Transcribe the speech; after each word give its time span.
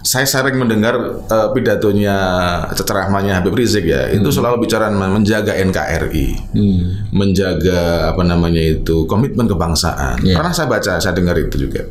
saya 0.00 0.24
sering 0.24 0.56
mendengar 0.56 0.96
uh, 1.22 1.48
pidatonya 1.52 2.16
ceramahnya 2.72 3.36
Habib 3.36 3.52
Rizik 3.52 3.84
ya 3.84 4.08
itu 4.08 4.24
Hmm. 4.24 4.32
selalu 4.32 4.64
bicara 4.64 4.88
menjaga 4.88 5.52
NKRI 5.54 6.26
menjaga 7.10 7.80
apa 8.10 8.22
namanya 8.22 8.60
itu 8.60 9.04
komitmen 9.04 9.44
kebangsaan 9.44 10.20
Iya. 10.20 10.36
pernah 10.36 10.52
saya 10.52 10.66
baca 10.66 10.96
saya 10.96 11.12
dengar 11.12 11.36
itu 11.36 11.56
juga 11.60 11.84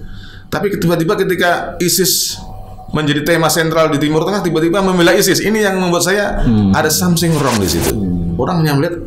tapi 0.49 0.73
tiba-tiba 0.73 1.13
ketika 1.15 1.77
ISIS 1.77 2.41
menjadi 2.89 3.21
tema 3.23 3.45
sentral 3.47 3.87
di 3.87 4.01
Timur 4.01 4.25
Tengah 4.25 4.41
tiba-tiba 4.41 4.81
membela 4.81 5.13
ISIS 5.13 5.37
ini 5.39 5.61
yang 5.61 5.77
membuat 5.77 6.01
saya 6.03 6.41
Hmm. 6.41 6.73
ada 6.73 6.89
something 6.89 7.29
wrong 7.35 7.57
di 7.57 7.69
situ 7.69 7.93
orang 8.35 8.63
yang 8.63 8.81
melihat 8.81 8.97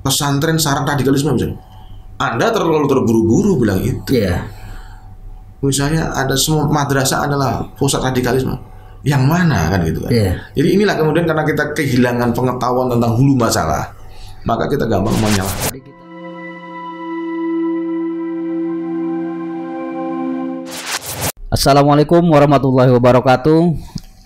pesantren 0.00 0.58
sarang 0.58 0.82
radikalisme 0.82 1.30
misalnya 1.30 1.60
anda 2.18 2.50
terlalu 2.50 2.84
terburu-buru 2.84 3.56
bilang 3.56 3.78
itu 3.78 4.10
Iya. 4.12 4.42
Misalnya 5.60 6.08
ada 6.16 6.32
semua 6.36 6.64
madrasah 6.68 7.28
adalah 7.28 7.68
pusat 7.76 8.00
radikalisme 8.00 8.56
yang 9.04 9.24
mana 9.28 9.68
kan 9.72 9.80
gitu 9.84 10.04
kan 10.04 10.10
Iya. 10.12 10.32
jadi 10.56 10.68
inilah 10.76 10.96
kemudian 10.96 11.24
karena 11.28 11.44
kita 11.44 11.64
kehilangan 11.76 12.32
pengetahuan 12.32 12.88
tentang 12.92 13.12
hulu 13.16 13.36
masalah 13.36 13.92
maka 14.44 14.64
kita 14.68 14.88
gampang 14.88 15.12
menyalahkan 15.20 15.72
Assalamualaikum 21.50 22.22
warahmatullahi 22.30 22.94
wabarakatuh. 22.94 23.74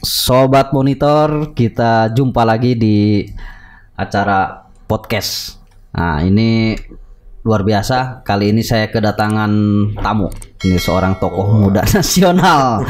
Sobat 0.05 0.77
monitor, 0.77 1.57
kita 1.57 2.13
jumpa 2.13 2.45
lagi 2.45 2.77
di 2.77 3.25
acara 3.97 4.69
podcast. 4.85 5.57
Nah, 5.97 6.21
ini 6.21 6.77
luar 7.45 7.61
biasa. 7.63 8.25
Kali 8.25 8.57
ini 8.57 8.65
saya 8.65 8.89
kedatangan 8.89 9.53
tamu. 10.01 10.33
Ini 10.65 10.81
seorang 10.81 11.21
tokoh 11.21 11.61
muda 11.61 11.85
nasional. 11.95 12.81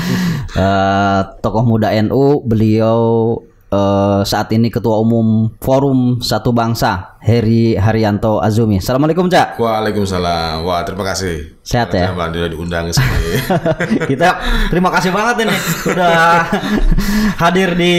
Eh, 0.55 1.21
tokoh 1.43 1.67
muda 1.67 1.91
NU, 2.07 2.47
beliau 2.47 3.35
eh, 3.75 4.23
saat 4.23 4.55
ini 4.55 4.71
ketua 4.71 5.03
umum 5.03 5.51
Forum 5.59 6.23
Satu 6.23 6.55
Bangsa, 6.55 7.19
Heri 7.19 7.75
Haryanto 7.75 8.39
Azumi. 8.39 8.79
Assalamualaikum, 8.79 9.27
Cak. 9.27 9.59
Waalaikumsalam 9.59 10.63
wah 10.63 10.87
terima 10.87 11.03
kasih 11.03 11.59
Sehat 11.67 11.91
ya? 11.91 12.15
Mbak 12.15 12.55
diundang 12.55 12.95
sini 12.95 13.43
kita 14.15 14.39
terima 14.71 14.93
kasih 14.95 15.11
banget 15.11 15.49
ini 15.49 15.57
udah 15.91 16.45
hadir 17.43 17.75
di 17.75 17.95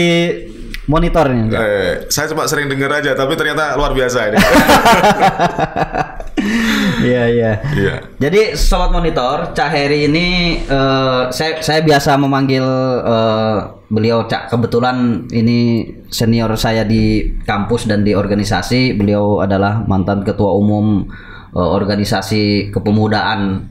monitor 0.86 1.26
ini. 1.34 1.50
eh, 1.54 2.06
saya 2.08 2.30
cuma 2.30 2.46
sering 2.46 2.70
dengar 2.70 2.90
aja 3.02 3.14
tapi 3.14 3.34
ternyata 3.34 3.74
luar 3.74 3.92
biasa 3.94 4.18
ini 4.30 4.38
Iya 6.96 7.24
iya. 7.32 7.52
iya 7.76 7.94
Jadi 8.20 8.56
sobat 8.56 8.92
monitor, 8.92 9.52
Cak 9.56 9.68
Heri 9.72 10.08
ini 10.08 10.26
eh, 10.64 11.22
saya 11.32 11.60
saya 11.60 11.80
biasa 11.82 12.16
memanggil 12.20 12.64
eh, 13.02 13.56
beliau 13.88 14.24
Cak. 14.28 14.52
Kebetulan 14.52 15.26
ini 15.32 15.86
senior 16.12 16.52
saya 16.60 16.84
di 16.84 17.34
kampus 17.44 17.88
dan 17.88 18.04
di 18.04 18.12
organisasi. 18.16 18.94
Beliau 18.96 19.40
adalah 19.42 19.84
mantan 19.88 20.22
ketua 20.24 20.54
umum 20.56 21.08
eh, 21.56 21.70
organisasi 21.78 22.70
kepemudaan 22.72 23.64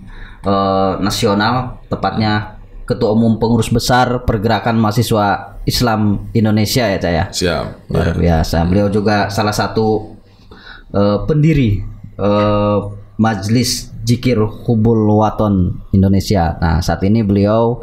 eh, 0.46 0.94
nasional, 1.02 1.82
tepatnya 1.90 2.60
ketua 2.86 3.14
umum 3.18 3.42
pengurus 3.42 3.74
besar 3.74 4.26
Pergerakan 4.30 4.78
Mahasiswa 4.78 5.55
Islam 5.66 6.30
Indonesia 6.32 6.86
ya 6.86 6.98
Cak 7.02 7.14
ya. 7.14 7.26
siap 7.34 7.66
Luar 7.90 8.14
biasa. 8.16 8.64
Beliau 8.70 8.88
juga 8.88 9.34
salah 9.34 9.54
satu 9.54 10.16
eh, 10.94 11.18
pendiri 11.26 11.82
eh, 12.22 12.80
Majelis 13.16 13.90
Jikir 14.06 14.38
Hubul 14.38 15.10
Waton 15.10 15.82
Indonesia. 15.90 16.54
Nah, 16.62 16.78
saat 16.86 17.02
ini 17.02 17.26
beliau 17.26 17.82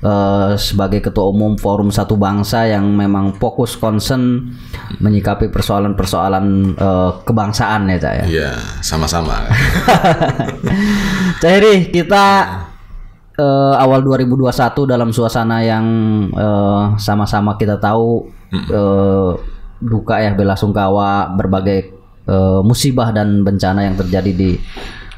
eh, 0.00 0.56
sebagai 0.56 1.04
ketua 1.04 1.28
umum 1.28 1.60
Forum 1.60 1.92
Satu 1.92 2.16
Bangsa 2.16 2.64
yang 2.64 2.88
memang 2.96 3.36
fokus 3.36 3.76
concern 3.76 4.56
menyikapi 4.96 5.52
persoalan-persoalan 5.52 6.46
eh, 6.72 7.10
kebangsaan 7.28 7.92
ya, 7.92 7.96
Cak 8.00 8.14
ya. 8.16 8.24
iya 8.24 8.50
sama-sama 8.80 9.44
Cak 11.44 11.50
Heri, 11.52 11.92
kita 11.92 12.24
eh, 13.40 13.74
awal 13.80 14.04
2021 14.04 14.84
dalam 14.84 15.08
suasana 15.08 15.64
yang 15.64 15.86
eh, 16.28 16.84
sama-sama 17.00 17.56
kita 17.56 17.80
tahu 17.80 18.28
eh, 18.52 19.30
duka 19.80 20.20
ya 20.20 20.36
bela 20.36 20.52
sungkawa 20.60 21.32
berbagai 21.32 21.78
eh, 22.28 22.60
musibah 22.60 23.08
dan 23.16 23.40
bencana 23.40 23.88
yang 23.88 23.96
terjadi 23.96 24.32
di 24.36 24.50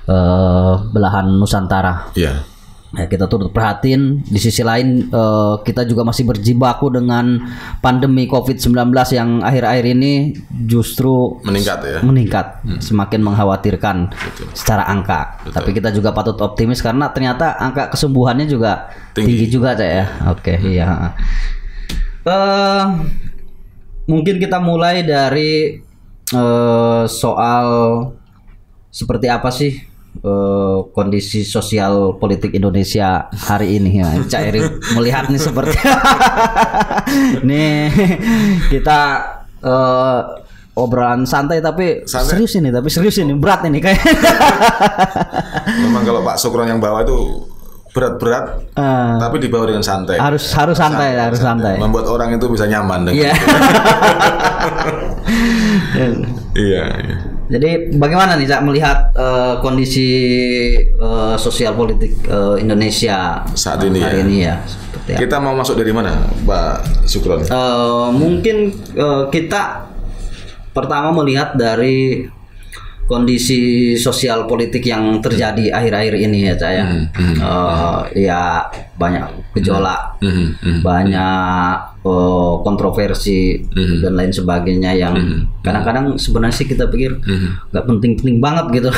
eh, 0.06 0.74
belahan 0.94 1.26
Nusantara. 1.34 2.14
iya 2.14 2.51
Ya, 2.92 3.08
kita 3.08 3.24
turut 3.24 3.48
perhatiin. 3.56 4.20
Di 4.28 4.36
sisi 4.36 4.60
lain 4.60 5.08
eh, 5.08 5.54
kita 5.64 5.88
juga 5.88 6.04
masih 6.04 6.28
berjibaku 6.28 6.92
dengan 6.92 7.40
pandemi 7.80 8.28
COVID-19 8.28 8.92
yang 9.16 9.40
akhir-akhir 9.40 9.84
ini 9.96 10.36
justru 10.68 11.40
meningkat 11.44 11.78
ya? 11.84 11.98
meningkat 12.04 12.46
semakin 12.84 13.20
mengkhawatirkan 13.24 14.12
secara 14.52 14.84
angka. 14.84 15.40
Tapi 15.48 15.72
kita 15.72 15.88
juga 15.88 16.12
patut 16.12 16.36
optimis 16.36 16.84
karena 16.84 17.08
ternyata 17.08 17.56
angka 17.56 17.88
kesembuhannya 17.96 18.44
juga 18.44 18.92
tinggi, 19.16 19.48
juga 19.48 19.72
Cak, 19.72 19.88
ya. 19.88 20.06
Oke 20.28 20.54
iya 20.60 21.16
eh 22.22 22.84
mungkin 24.06 24.38
kita 24.38 24.62
mulai 24.62 25.02
dari 25.02 25.82
eh, 26.30 27.04
soal 27.10 27.66
seperti 28.92 29.26
apa 29.26 29.50
sih 29.50 29.91
eh, 30.20 30.78
kondisi 30.92 31.40
sosial 31.42 32.20
politik 32.20 32.52
Indonesia 32.52 33.32
hari 33.32 33.80
ini 33.80 34.04
ya. 34.04 34.08
Cak 34.28 34.42
Eri 34.52 34.60
melihat 34.92 35.32
nih 35.32 35.40
seperti 35.40 35.76
nih 37.48 37.88
kita 38.68 39.00
eh, 39.64 40.20
obrolan 40.72 41.28
santai 41.28 41.60
tapi 41.60 42.04
Santai. 42.08 42.32
serius 42.36 42.52
ini 42.56 42.72
tapi 42.72 42.88
serius 42.88 43.20
ini 43.20 43.36
berat 43.36 43.64
ini 43.68 43.76
kayak 43.76 44.00
memang 45.84 46.02
kalau 46.02 46.24
Pak 46.24 46.36
Sukron 46.40 46.64
yang 46.64 46.80
bawa 46.80 47.04
itu 47.04 47.44
berat-berat 47.92 48.72
Eh, 48.72 49.14
tapi 49.20 49.36
dibawa 49.36 49.68
dengan 49.68 49.84
santai. 49.84 50.16
Harus 50.16 50.48
harus 50.56 50.80
santai 50.80 51.12
harus 51.12 51.36
santai. 51.36 51.76
membuat 51.76 52.08
orang 52.08 52.32
itu 52.32 52.48
bisa 52.48 52.64
nyaman 52.64 53.04
dengan 53.04 53.20
iya. 53.20 53.32
iya, 56.56 56.84
iya. 57.04 57.16
Jadi 57.52 57.92
bagaimana 58.00 58.40
nih 58.40 58.48
Cak 58.48 58.64
melihat 58.64 59.12
eh, 59.12 59.54
kondisi 59.60 60.08
eh, 60.80 61.36
sosial 61.36 61.76
politik 61.76 62.16
eh, 62.24 62.56
Indonesia 62.64 63.44
Saat 63.52 63.84
ini 63.84 64.00
hari 64.00 64.18
ya. 64.18 64.24
ini 64.24 64.36
ya 64.40 64.56
seperti 64.64 65.10
apa? 65.12 65.20
Kita 65.26 65.36
mau 65.42 65.54
masuk 65.58 65.74
dari 65.76 65.92
mana, 65.92 66.12
Pak 66.46 67.06
Sukron? 67.10 67.42
Eh, 67.44 68.08
mungkin 68.14 68.56
eh, 68.94 69.24
kita 69.28 69.90
pertama 70.72 71.12
melihat 71.12 71.52
dari 71.58 72.24
kondisi 73.10 73.92
sosial 73.98 74.48
politik 74.48 74.88
yang 74.88 75.20
terjadi 75.20 75.74
akhir-akhir 75.74 76.14
ini 76.16 76.38
ya 76.48 76.54
Cak 76.56 76.72
ya. 76.72 76.84
Eh, 77.18 78.00
ya 78.24 78.40
banyak 79.02 79.22
gejolak, 79.52 80.22
Mhm, 80.22 80.46
mhm. 80.56 80.80
banyak 80.80 81.74
eh, 82.02 82.54
kontroversi 82.60 83.62
dan 84.00 84.12
lain 84.12 84.30
sebagainya 84.30 84.90
yang 84.92 85.14
kadang-kadang 85.60 86.14
sebenarnya 86.16 86.50
sih 86.52 86.66
kita 86.66 86.86
pikir 86.86 87.14
nggak 87.68 87.84
penting-penting 87.84 88.38
banget 88.38 88.66
gitu. 88.72 88.90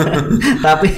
Tapi 0.66 0.88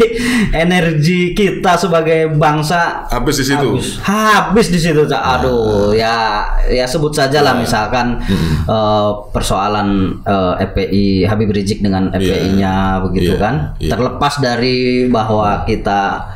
energi 0.52 1.32
kita 1.32 1.74
sebagai 1.76 2.30
bangsa 2.32 3.06
Habis 3.08 3.40
di 3.40 3.46
situ. 3.46 3.68
habis, 3.68 3.88
habis 4.00 4.66
di 4.68 4.78
situ 4.78 5.02
Cak. 5.04 5.22
aduh 5.38 5.90
ya 5.92 6.42
ya 6.66 6.84
sebut 6.84 7.10
saja 7.10 7.40
lah 7.40 7.54
misalkan 7.56 8.18
eh, 8.64 9.10
persoalan 9.30 9.88
eh, 10.22 10.54
FPI 10.64 11.04
Habib 11.24 11.50
Rizik 11.50 11.80
dengan 11.80 12.10
FPI-nya 12.10 12.74
begitu 13.02 13.18
Iya. 13.30 13.38
kan. 13.38 13.54
Iya. 13.76 13.90
terlepas 13.90 14.34
dari 14.38 14.78
bahwa 15.06 15.62
kita 15.64 16.30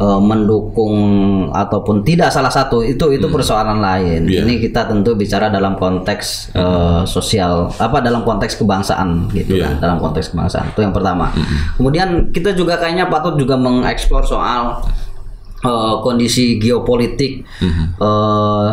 eh, 0.00 0.20
mendukung 0.20 0.96
ataupun 1.52 2.00
tidak 2.00 2.32
salah 2.32 2.48
satu 2.48 2.80
itu 2.80 3.12
itu 3.12 3.26
persoalan 3.28 3.78
lain. 3.78 4.24
Iya. 4.24 4.42
ini 4.42 4.56
kita 4.58 4.88
tentu 4.88 5.12
bicara 5.12 5.52
dalam 5.52 5.76
konteks 5.76 6.56
eh, 6.56 7.02
sosial 7.04 7.68
apa 7.76 8.00
dalam 8.00 8.24
konteks 8.24 8.56
kebangsaan 8.56 9.28
gitu 9.30 9.60
Iya. 9.60 9.76
kan 9.76 9.84
dalam 9.84 9.98
konteks 10.00 10.32
kebangsaan. 10.32 10.72
Itu 10.72 10.80
yang 10.80 10.96
pertama. 10.96 11.28
Kemudian 11.76 12.32
kita 12.32 12.56
juga 12.56 12.80
kayaknya 12.80 13.06
patut 13.06 13.36
juga 13.36 13.54
mengeksplor 13.54 14.24
soal 14.24 14.80
eh, 15.60 15.94
kondisi 16.00 16.56
geopolitik 16.56 17.44
eh, 18.00 18.70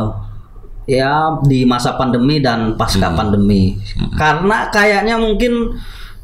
ya 0.87 1.35
di 1.43 1.67
masa 1.67 1.99
pandemi 1.99 2.39
dan 2.39 2.79
pasca 2.79 3.11
pandemi. 3.11 3.75
Karena 4.15 4.71
kayaknya 4.71 5.19
mungkin 5.19 5.75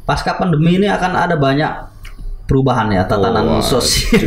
pasca 0.04 0.36
pandemi 0.36 0.80
ini 0.80 0.88
akan 0.88 1.12
ada 1.12 1.36
banyak 1.36 1.72
perubahan 2.44 2.92
ya 2.92 3.08
tatanan 3.08 3.64
sosial. 3.64 4.20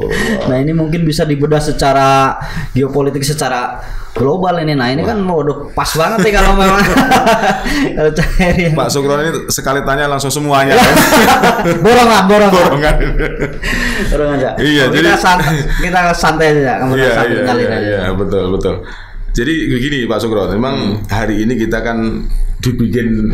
nah 0.48 0.56
ini 0.56 0.72
mungkin 0.72 1.04
bisa 1.04 1.28
dibedah 1.28 1.60
secara 1.60 2.40
geopolitik 2.72 3.20
secara 3.20 3.76
global 4.16 4.56
ini. 4.58 4.72
Nah 4.72 4.88
ini 4.88 5.04
kan 5.04 5.20
waduh 5.20 5.68
pas 5.76 5.88
banget 5.92 6.24
nih 6.24 6.32
kalau 6.32 6.56
memang 6.56 6.80
kalau 7.96 8.10
cair 8.16 8.72
Pak 8.72 8.88
Sukron 8.88 9.20
ini 9.20 9.30
sekali 9.52 9.84
tanya 9.84 10.08
langsung 10.08 10.32
semuanya. 10.32 10.74
kan? 10.80 10.94
borongan 11.84 12.22
borongan 12.24 12.52
Borongan. 12.56 12.94
borongan 14.08 14.36
aja. 14.40 14.50
Iya, 14.56 14.84
kita 14.88 14.96
jadi- 15.04 15.20
santai, 15.20 15.56
kita 15.84 16.00
santai 16.16 16.46
aja, 16.56 16.72
kamu 16.80 16.92
Iya, 16.96 17.10
santai 17.12 17.36
iya, 17.36 17.42
kali 17.44 17.62
iya, 17.62 17.68
aja. 17.68 17.80
iya, 17.84 18.00
betul, 18.16 18.44
betul. 18.56 18.74
Jadi 19.36 19.54
begini 19.70 20.08
Pak 20.08 20.18
Sukron, 20.24 20.50
memang 20.50 21.04
hari 21.06 21.44
ini 21.44 21.54
kita 21.54 21.84
kan 21.84 22.26
dibikin 22.58 23.28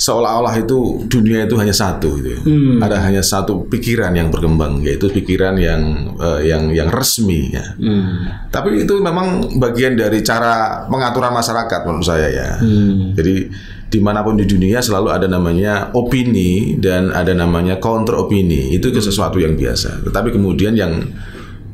seolah-olah 0.00 0.56
itu 0.56 1.04
dunia 1.12 1.44
itu 1.44 1.60
hanya 1.60 1.76
satu 1.76 2.16
gitu. 2.16 2.32
ya. 2.32 2.40
Hmm. 2.40 2.80
Ada 2.80 2.96
hanya 3.04 3.20
satu 3.20 3.68
pikiran 3.68 4.16
yang 4.16 4.32
berkembang 4.32 4.80
yaitu 4.80 5.12
pikiran 5.12 5.60
yang 5.60 6.16
eh, 6.16 6.48
yang 6.48 6.72
yang 6.72 6.88
resmi 6.88 7.52
ya. 7.52 7.76
Hmm. 7.76 8.48
Tapi 8.48 8.88
itu 8.88 8.96
memang 8.96 9.60
bagian 9.60 10.00
dari 10.00 10.24
cara 10.24 10.88
pengaturan 10.88 11.36
masyarakat 11.36 11.80
menurut 11.84 12.06
saya 12.08 12.32
ya. 12.32 12.48
Hmm. 12.56 13.12
Jadi 13.12 13.52
di 13.90 14.00
mana 14.00 14.24
pun 14.24 14.40
di 14.40 14.48
dunia 14.48 14.80
selalu 14.80 15.12
ada 15.12 15.28
namanya 15.28 15.92
opini 15.92 16.80
dan 16.80 17.12
ada 17.12 17.36
namanya 17.36 17.76
counter 17.76 18.16
opini. 18.16 18.72
Itu 18.72 18.88
ke 18.96 19.04
sesuatu 19.04 19.36
yang 19.36 19.52
biasa. 19.52 20.00
Tetapi 20.00 20.32
kemudian 20.32 20.80
yang 20.80 20.96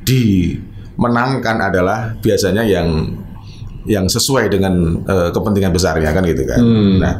dimenangkan 0.02 1.56
adalah 1.62 2.18
biasanya 2.18 2.66
yang 2.66 3.22
yang 3.86 4.10
sesuai 4.10 4.50
dengan 4.50 4.98
eh, 5.06 5.30
kepentingan 5.30 5.70
besarnya 5.70 6.10
kan 6.10 6.26
gitu 6.26 6.42
kan. 6.42 6.58
Nah, 6.98 7.14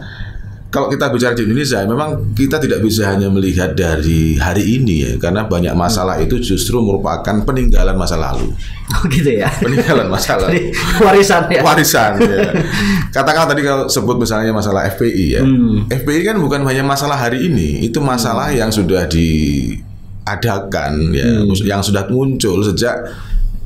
kalau 0.77 0.93
kita 0.93 1.09
bicara 1.09 1.33
di 1.33 1.49
Indonesia, 1.49 1.81
memang 1.89 2.37
kita 2.37 2.61
tidak 2.61 2.85
bisa 2.85 3.09
hanya 3.09 3.33
melihat 3.33 3.73
dari 3.73 4.37
hari 4.37 4.77
ini 4.77 5.09
ya, 5.09 5.17
karena 5.17 5.49
banyak 5.49 5.73
masalah 5.73 6.21
itu 6.21 6.37
justru 6.37 6.77
merupakan 6.85 7.33
peninggalan 7.49 7.97
masa 7.97 8.21
lalu, 8.21 8.53
Oh 8.93 9.09
gitu 9.09 9.41
ya. 9.41 9.49
peninggalan 9.57 10.05
masa 10.13 10.37
lalu 10.45 10.53
Jadi 10.53 10.77
warisan 11.01 11.49
ya. 11.49 11.65
warisan 11.65 12.21
ya. 12.21 12.53
Katakan 13.17 13.49
tadi 13.49 13.65
kalau 13.65 13.89
sebut 13.89 14.21
misalnya 14.21 14.53
masalah 14.53 14.85
FPI 14.93 15.41
ya. 15.41 15.43
FPI 15.89 16.29
kan 16.29 16.37
bukan 16.37 16.61
hanya 16.69 16.85
masalah 16.85 17.17
hari 17.17 17.49
ini, 17.49 17.81
itu 17.81 17.97
masalah 18.05 18.53
yang 18.53 18.69
sudah 18.69 19.09
diadakan 19.09 20.93
ya, 21.17 21.41
yang 21.65 21.81
sudah 21.81 22.05
muncul 22.13 22.61
sejak 22.61 23.01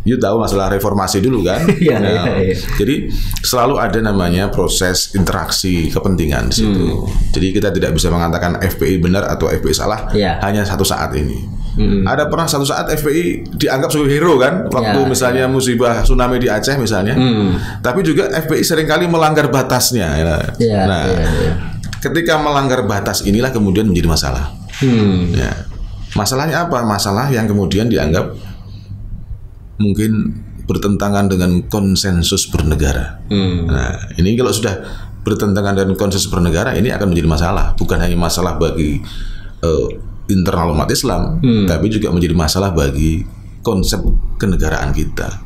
You 0.01 0.17
tahu 0.17 0.41
masalah 0.41 0.73
reformasi 0.73 1.21
dulu 1.21 1.45
kan? 1.45 1.61
Iya, 1.85 2.01
Nah, 2.01 2.09
iya, 2.41 2.53
iya. 2.53 2.57
Jadi 2.81 3.13
selalu 3.41 3.77
ada 3.77 4.01
namanya 4.01 4.49
proses 4.49 5.13
interaksi 5.13 5.93
kepentingan 5.93 6.49
di 6.49 6.55
situ. 6.57 7.05
Jadi 7.31 7.47
kita 7.53 7.69
tidak 7.69 7.93
bisa 7.93 8.09
mengatakan 8.09 8.57
FPI 8.57 8.97
benar 8.97 9.29
atau 9.29 9.53
FPI 9.53 9.75
salah 9.77 10.09
Iya. 10.11 10.41
hanya 10.41 10.65
satu 10.65 10.83
saat 10.83 11.13
ini. 11.13 11.61
Ada 11.81 12.27
pernah 12.29 12.45
satu 12.45 12.65
saat 12.65 12.89
FPI 12.91 13.57
dianggap 13.57 13.89
sebagai 13.89 14.13
hero 14.13 14.37
kan? 14.37 14.69
Waktu 14.69 15.01
Ya, 15.01 15.07
misalnya 15.07 15.45
musibah 15.47 16.01
tsunami 16.01 16.37
di 16.37 16.49
Aceh 16.49 16.77
misalnya. 16.77 17.15
Tapi 17.81 18.01
juga 18.01 18.29
FPI 18.29 18.65
sering 18.65 18.89
kali 18.89 19.05
melanggar 19.05 19.49
batasnya. 19.49 20.09
ya. 20.15 20.37
Iya, 20.57 20.79
nah, 20.85 21.03
iya, 21.09 21.25
iya. 21.29 21.53
ketika 22.01 22.41
melanggar 22.41 22.85
batas 22.85 23.21
inilah 23.23 23.53
kemudian 23.53 23.85
menjadi 23.85 24.09
masalah. 24.09 24.49
Hmm. 24.81 25.29
Ya. 25.33 25.53
Masalahnya 26.17 26.67
apa? 26.67 26.83
Masalah 26.83 27.31
yang 27.31 27.47
kemudian 27.47 27.87
dianggap 27.87 28.35
mungkin 29.81 30.37
bertentangan 30.69 31.27
dengan 31.27 31.67
konsensus 31.67 32.47
bernegara. 32.47 33.19
Hmm. 33.27 33.67
Nah, 33.67 34.15
ini 34.21 34.39
kalau 34.39 34.55
sudah 34.55 34.79
bertentangan 35.27 35.75
dengan 35.75 35.99
konsensus 35.99 36.31
bernegara, 36.31 36.79
ini 36.79 36.95
akan 36.95 37.11
menjadi 37.11 37.27
masalah. 37.27 37.75
Bukan 37.75 37.99
hanya 37.99 38.15
masalah 38.15 38.55
bagi 38.61 39.03
eh, 39.65 39.89
internal 40.31 40.71
umat 40.77 40.87
Islam, 40.95 41.43
tapi 41.67 41.91
juga 41.91 42.15
menjadi 42.15 42.39
masalah 42.39 42.71
bagi 42.71 43.27
konsep 43.67 43.99
kenegaraan 44.39 44.95
kita. 44.95 45.43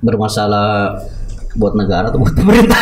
Bermasalah 0.00 0.96
buat 1.54 1.76
negara 1.76 2.08
atau 2.08 2.24
buat 2.24 2.32
pemerintah? 2.32 2.76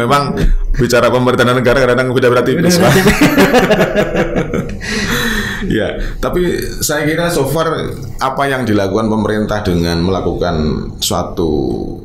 Memang 0.00 0.36
bicara 0.76 1.08
pemerintahan 1.08 1.56
negara 1.56 1.80
kadang 1.80 2.12
beda-beda 2.12 2.44
tipis, 2.44 2.76
Pak. 2.76 2.92
ya, 5.68 5.98
tapi 6.18 6.44
saya 6.80 7.04
kira 7.04 7.28
so 7.28 7.46
far 7.46 7.70
apa 8.18 8.42
yang 8.46 8.64
dilakukan 8.64 9.06
pemerintah 9.06 9.60
dengan 9.60 10.00
melakukan 10.00 10.56
suatu 10.98 11.50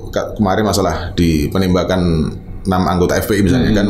ke- 0.09 0.35
kemarin 0.35 0.65
masalah 0.65 1.11
di 1.13 1.47
penembakan 1.47 2.01
enam 2.65 2.83
anggota 2.85 3.17
FPI 3.17 3.41
misalnya 3.41 3.71
kan 3.73 3.87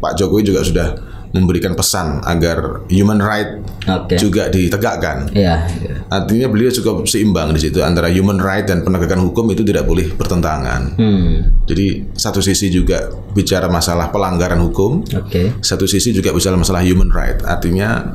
Pak 0.00 0.16
Jokowi 0.16 0.42
juga 0.44 0.60
sudah 0.62 0.88
memberikan 1.30 1.78
pesan 1.78 2.18
agar 2.26 2.82
human 2.90 3.22
right 3.22 3.62
Oke. 3.86 4.18
juga 4.18 4.50
ditegakkan. 4.50 5.30
Iya. 5.30 5.62
iya. 5.78 5.94
Artinya 6.10 6.50
beliau 6.50 6.74
cukup 6.74 7.06
seimbang 7.06 7.54
di 7.54 7.62
situ 7.62 7.78
antara 7.86 8.10
human 8.10 8.42
right 8.42 8.66
dan 8.66 8.82
penegakan 8.82 9.22
hukum 9.30 9.46
itu 9.54 9.62
tidak 9.62 9.86
boleh 9.86 10.10
bertentangan. 10.10 10.98
Hmm. 10.98 11.54
Jadi 11.70 12.10
satu 12.18 12.42
sisi 12.42 12.66
juga 12.74 13.14
bicara 13.30 13.70
masalah 13.70 14.10
pelanggaran 14.10 14.58
hukum, 14.58 15.06
Oke. 15.06 15.54
satu 15.62 15.86
sisi 15.86 16.10
juga 16.10 16.34
bicara 16.34 16.58
masalah 16.58 16.82
human 16.82 17.14
right. 17.14 17.38
Artinya 17.46 18.10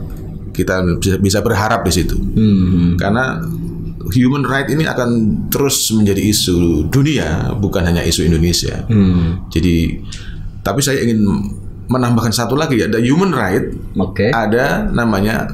kita 0.55 0.81
bisa, 1.19 1.39
berharap 1.43 1.83
di 1.83 1.91
situ. 1.91 2.15
Hmm. 2.15 2.95
Karena 2.95 3.43
human 4.15 4.47
right 4.47 4.69
ini 4.71 4.87
akan 4.87 5.09
terus 5.51 5.91
menjadi 5.91 6.21
isu 6.21 6.87
dunia, 6.89 7.53
bukan 7.59 7.83
hanya 7.83 8.01
isu 8.01 8.25
Indonesia. 8.25 8.87
Hmm. 8.87 9.45
Jadi 9.51 9.99
tapi 10.65 10.81
saya 10.81 11.03
ingin 11.03 11.21
menambahkan 11.85 12.33
satu 12.33 12.57
lagi 12.57 12.81
ada 12.81 12.97
human 12.97 13.29
right, 13.35 13.69
Oke. 14.01 14.33
ada 14.33 14.89
namanya 14.89 15.45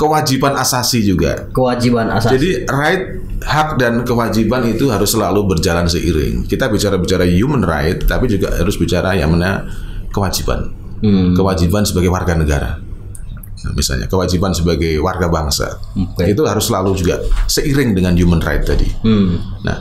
kewajiban 0.00 0.54
asasi 0.58 1.06
juga. 1.06 1.46
Kewajiban 1.54 2.10
asasi. 2.10 2.32
Jadi 2.36 2.50
right, 2.66 3.02
hak 3.42 3.78
dan 3.80 4.02
kewajiban 4.02 4.66
itu 4.66 4.90
harus 4.90 5.14
selalu 5.14 5.56
berjalan 5.56 5.86
seiring. 5.86 6.44
Kita 6.46 6.66
bicara-bicara 6.66 7.24
human 7.26 7.62
right, 7.62 8.02
tapi 8.02 8.26
juga 8.30 8.54
harus 8.54 8.74
bicara 8.76 9.14
yang 9.14 9.34
mana 9.34 9.66
kewajiban. 10.10 10.72
Hmm. 11.00 11.36
Kewajiban 11.36 11.84
sebagai 11.84 12.08
warga 12.08 12.34
negara. 12.34 12.80
Misalnya 13.72 14.06
kewajiban 14.06 14.52
sebagai 14.52 15.00
warga 15.00 15.26
bangsa. 15.32 15.80
Oke. 15.96 16.28
Itu 16.28 16.44
harus 16.44 16.68
selalu 16.68 16.96
juga 16.96 17.24
seiring 17.48 17.96
dengan 17.96 18.12
human 18.14 18.40
right 18.44 18.62
tadi. 18.62 18.86
Hmm. 19.02 19.40
Nah, 19.64 19.76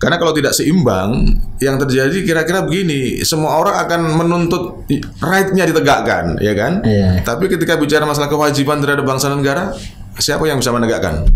karena 0.00 0.16
kalau 0.16 0.32
tidak 0.32 0.56
seimbang, 0.56 1.28
yang 1.60 1.76
terjadi 1.76 2.24
kira-kira 2.24 2.64
begini, 2.64 3.20
semua 3.20 3.60
orang 3.60 3.84
akan 3.84 4.00
menuntut 4.16 4.88
right-nya 5.20 5.68
ditegakkan, 5.68 6.40
ya 6.40 6.56
kan? 6.56 6.80
Iya. 6.80 7.20
Tapi 7.20 7.52
ketika 7.52 7.76
bicara 7.76 8.08
masalah 8.08 8.32
kewajiban 8.32 8.80
terhadap 8.80 9.04
bangsa 9.04 9.28
dan 9.28 9.44
negara, 9.44 9.76
siapa 10.16 10.48
yang 10.48 10.56
bisa 10.56 10.72
menegakkan? 10.72 11.28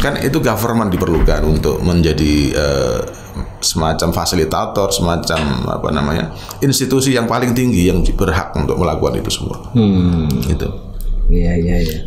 Kan 0.00 0.16
itu 0.24 0.40
government 0.40 0.88
diperlukan 0.88 1.44
untuk 1.44 1.84
menjadi 1.84 2.34
eh, 2.56 3.00
semacam 3.58 4.08
fasilitator, 4.10 4.88
semacam 4.88 5.40
apa 5.66 5.88
namanya 5.90 6.30
institusi 6.58 7.12
yang 7.12 7.26
paling 7.26 7.52
tinggi 7.52 7.90
yang 7.90 8.00
berhak 8.14 8.54
untuk 8.54 8.78
melakukan 8.78 9.18
itu 9.18 9.30
semua. 9.30 9.58
Hmm. 9.74 10.30
Itu. 10.46 10.68
Iya 11.28 11.52
iya 11.58 11.76
iya. 11.82 11.98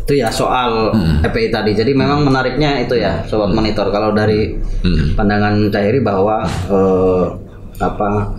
Itu 0.00 0.12
ya 0.14 0.28
soal 0.28 0.90
FPI 1.22 1.48
tadi. 1.48 1.70
Jadi 1.72 1.94
memang 1.94 2.22
menariknya 2.22 2.82
itu 2.82 2.94
ya 2.94 3.22
sobat 3.24 3.50
monitor. 3.50 3.88
Kalau 3.88 4.10
dari 4.10 4.58
pandangan 5.14 5.70
Cairi 5.70 6.02
bahwa 6.02 6.42
eh, 6.46 7.24
apa 7.80 8.36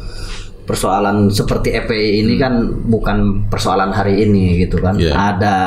persoalan 0.62 1.28
seperti 1.28 1.74
FPI 1.74 2.24
ini 2.24 2.40
kan 2.40 2.54
bukan 2.88 3.50
persoalan 3.50 3.92
hari 3.92 4.24
ini 4.24 4.62
gitu 4.62 4.80
kan. 4.80 4.96
Iya. 4.96 5.12
Ada 5.12 5.58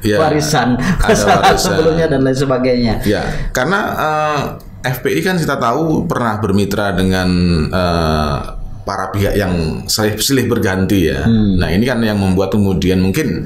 Iya, 0.00 0.16
warisan 0.22 0.76
ada 0.78 1.12
warisan. 1.14 1.58
sebelumnya 1.58 2.06
dan 2.06 2.20
lain 2.22 2.36
sebagainya. 2.36 2.94
Ya, 3.02 3.22
karena 3.50 3.80
eh, 3.96 4.38
FPI 4.80 5.20
kan 5.20 5.36
kita 5.36 5.60
tahu 5.60 6.08
pernah 6.08 6.40
bermitra 6.40 6.96
dengan 6.96 7.28
eh, 7.68 8.36
para 8.80 9.12
pihak 9.12 9.36
yang 9.36 9.84
silih, 9.86 10.16
silih 10.18 10.46
berganti 10.48 11.12
ya. 11.12 11.28
Nah 11.28 11.68
ini 11.68 11.84
kan 11.84 12.00
yang 12.00 12.16
membuat 12.16 12.50
kemudian 12.50 12.98
mungkin 12.98 13.44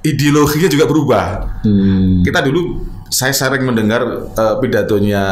ideologinya 0.00 0.68
juga 0.70 0.84
berubah. 0.88 1.24
Hmm. 1.66 2.22
Kita 2.24 2.40
dulu 2.46 2.86
saya 3.10 3.34
sering 3.34 3.66
mendengar 3.66 4.06
eh, 4.30 4.56
pidatonya 4.62 5.22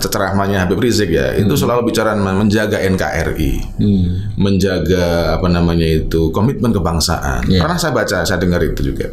ceramahnya 0.00 0.64
Habib 0.64 0.80
Rizik 0.80 1.12
ya, 1.12 1.36
itu 1.36 1.52
selalu 1.52 1.92
bicara 1.92 2.16
menjaga 2.16 2.80
NKRI, 2.80 3.52
Hmm. 3.76 4.32
menjaga 4.40 5.36
apa 5.36 5.46
namanya 5.52 5.84
itu 5.84 6.32
komitmen 6.32 6.72
kebangsaan. 6.72 7.44
Iya. 7.44 7.60
Pernah 7.60 7.78
saya 7.78 7.92
baca, 7.92 8.24
saya 8.24 8.40
dengar 8.40 8.64
itu 8.64 8.80
juga. 8.82 9.12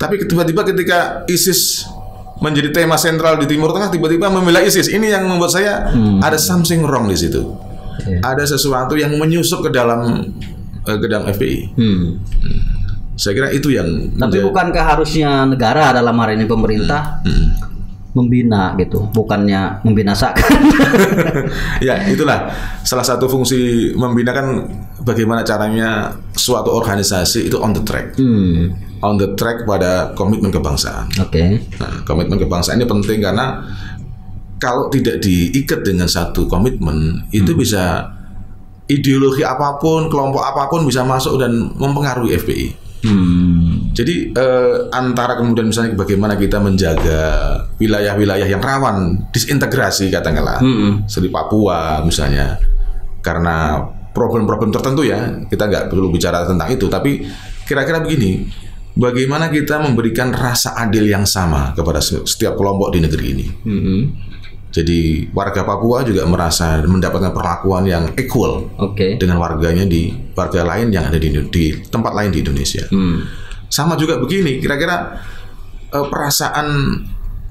Tapi 0.00 0.24
tiba-tiba 0.24 0.64
ketika 0.64 1.28
ISIS 1.28 1.84
menjadi 2.40 2.72
tema 2.74 2.96
sentral 2.96 3.36
di 3.36 3.46
Timur 3.46 3.70
Tengah, 3.70 3.88
tiba-tiba 3.88 4.28
membela 4.28 4.60
ISIS. 4.60 4.88
Ini 4.88 5.12
yang 5.12 5.24
membuat 5.24 5.52
saya 5.52 5.92
ada 6.18 6.36
something 6.36 6.82
wrong 6.82 7.06
di 7.06 7.16
situ. 7.16 7.44
Iya. 8.00 8.24
Ada 8.24 8.48
sesuatu 8.50 8.96
yang 8.96 9.12
menyusup 9.14 9.60
ke 9.60 9.70
dalam 9.70 10.32
eh, 10.82 10.96
ke 10.96 11.06
dalam 11.06 11.28
FPI. 11.28 11.58
Hmm. 11.76 12.16
Saya 13.12 13.36
kira 13.36 13.48
itu 13.52 13.68
yang 13.68 14.16
Tapi 14.16 14.40
menjadi- 14.40 14.46
bukankah 14.48 14.84
harusnya 14.88 15.44
negara 15.44 15.92
dalam 15.92 16.16
hari 16.16 16.40
ini 16.40 16.48
pemerintah 16.48 17.20
membina 18.10 18.74
gitu, 18.74 19.06
bukannya 19.14 19.82
membinasakan? 19.86 20.60
ya 21.86 22.06
itulah 22.10 22.50
salah 22.82 23.06
satu 23.06 23.30
fungsi 23.30 23.92
membina 23.94 24.34
kan 24.34 24.66
bagaimana 25.06 25.46
caranya 25.46 26.10
suatu 26.34 26.74
organisasi 26.74 27.46
itu 27.46 27.56
on 27.62 27.70
the 27.70 27.82
track 27.86 28.18
hmm. 28.18 28.74
on 29.00 29.16
the 29.16 29.32
track 29.38 29.64
pada 29.64 30.12
komitmen 30.18 30.52
kebangsaan 30.52 31.08
Oke. 31.22 31.64
nah 31.80 32.04
komitmen 32.04 32.36
kebangsaan 32.36 32.82
ini 32.82 32.86
penting 32.88 33.22
karena 33.22 33.64
kalau 34.60 34.92
tidak 34.92 35.24
diikat 35.24 35.80
dengan 35.80 36.04
satu 36.04 36.44
komitmen 36.44 37.24
itu 37.32 37.56
bisa 37.56 38.12
ideologi 38.90 39.46
apa 39.46 39.80
pun, 39.80 40.12
kelompok 40.12 40.44
apa 40.44 40.68
pun 40.68 40.84
bisa 40.84 41.00
masuk 41.06 41.40
dan 41.40 41.72
mempengaruhi 41.78 42.36
FPI. 42.36 42.66
Hmm. 43.08 43.79
Jadi 43.90 44.30
eh, 44.30 44.76
antara 44.90 45.34
kemudian 45.34 45.66
misalnya 45.66 45.98
bagaimana 45.98 46.34
kita 46.34 46.62
menjaga 46.62 47.20
wilayah-wilayah 47.76 48.46
yang 48.46 48.62
rawan 48.62 49.26
disintegrasi 49.30 50.08
katakanlah, 50.08 50.62
Hmm. 50.62 51.04
seperti 51.04 51.28
Papua 51.28 51.98
misalnya, 52.00 52.56
karena 53.20 53.82
problem-problem 54.14 54.70
tertentu 54.70 55.02
ya 55.02 55.18
kita 55.46 55.66
nggak 55.66 55.84
perlu 55.90 56.10
bicara 56.10 56.46
tentang 56.46 56.70
itu, 56.70 56.86
tapi 56.86 57.26
kira-kira 57.66 57.98
begini, 57.98 58.46
bagaimana 58.94 59.50
kita 59.50 59.78
memberikan 59.78 60.30
rasa 60.30 60.74
adil 60.76 61.06
yang 61.06 61.26
sama 61.26 61.74
kepada 61.74 61.98
se- 61.98 62.22
setiap 62.26 62.54
kelompok 62.54 62.94
di 62.94 62.98
negeri 63.02 63.26
ini. 63.32 63.46
Hmm. 63.66 64.02
Jadi 64.70 65.26
warga 65.34 65.66
Papua 65.66 66.06
juga 66.06 66.22
merasa 66.30 66.78
mendapatkan 66.78 67.34
perlakuan 67.34 67.90
yang 67.90 68.14
equal 68.14 68.70
Oke. 68.78 69.18
dengan 69.18 69.42
warganya 69.42 69.82
di 69.82 70.14
warga 70.30 70.62
lain 70.62 70.94
yang 70.94 71.10
ada 71.10 71.18
di, 71.18 71.26
di 71.50 71.74
tempat 71.90 72.14
lain 72.14 72.30
di 72.30 72.38
Indonesia. 72.38 72.86
Hmm. 72.86 73.49
Sama 73.70 73.94
juga 73.94 74.18
begini, 74.18 74.58
kira-kira 74.58 75.22
eh, 75.88 76.06
perasaan 76.10 76.68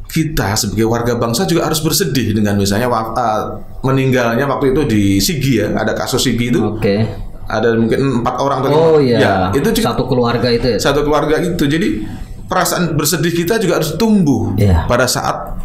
kita 0.09 0.57
sebagai 0.57 0.89
warga 0.89 1.13
bangsa 1.15 1.45
juga 1.45 1.69
harus 1.69 1.79
bersedih 1.79 2.33
dengan 2.35 2.57
misalnya 2.59 2.91
eh, 2.91 3.43
meninggalnya 3.85 4.43
waktu 4.45 4.75
itu 4.75 4.81
di 4.83 5.01
Sigi 5.17 5.63
ya, 5.63 5.71
ada 5.73 5.95
kasus 5.95 6.19
Sigi 6.27 6.51
itu, 6.51 6.59
Oke. 6.59 7.07
ada 7.47 7.71
mungkin 7.73 8.19
empat 8.21 8.35
orang 8.37 8.57
atau. 8.61 8.69
Oh 8.73 8.97
iya. 8.99 9.17
Ya, 9.17 9.33
itu 9.55 9.69
juga 9.71 9.95
satu 9.95 10.03
keluarga 10.11 10.49
itu 10.51 10.75
ya. 10.75 10.77
satu 10.77 11.07
keluarga 11.07 11.39
itu. 11.39 11.63
Jadi 11.63 12.03
perasaan 12.49 12.97
bersedih 12.97 13.31
kita 13.31 13.61
juga 13.61 13.77
harus 13.79 13.93
tumbuh 13.95 14.57
Iya. 14.57 14.89
pada 14.89 15.05
saat 15.05 15.55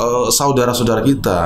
eh, 0.00 0.28
saudara-saudara 0.32 1.04
kita 1.04 1.38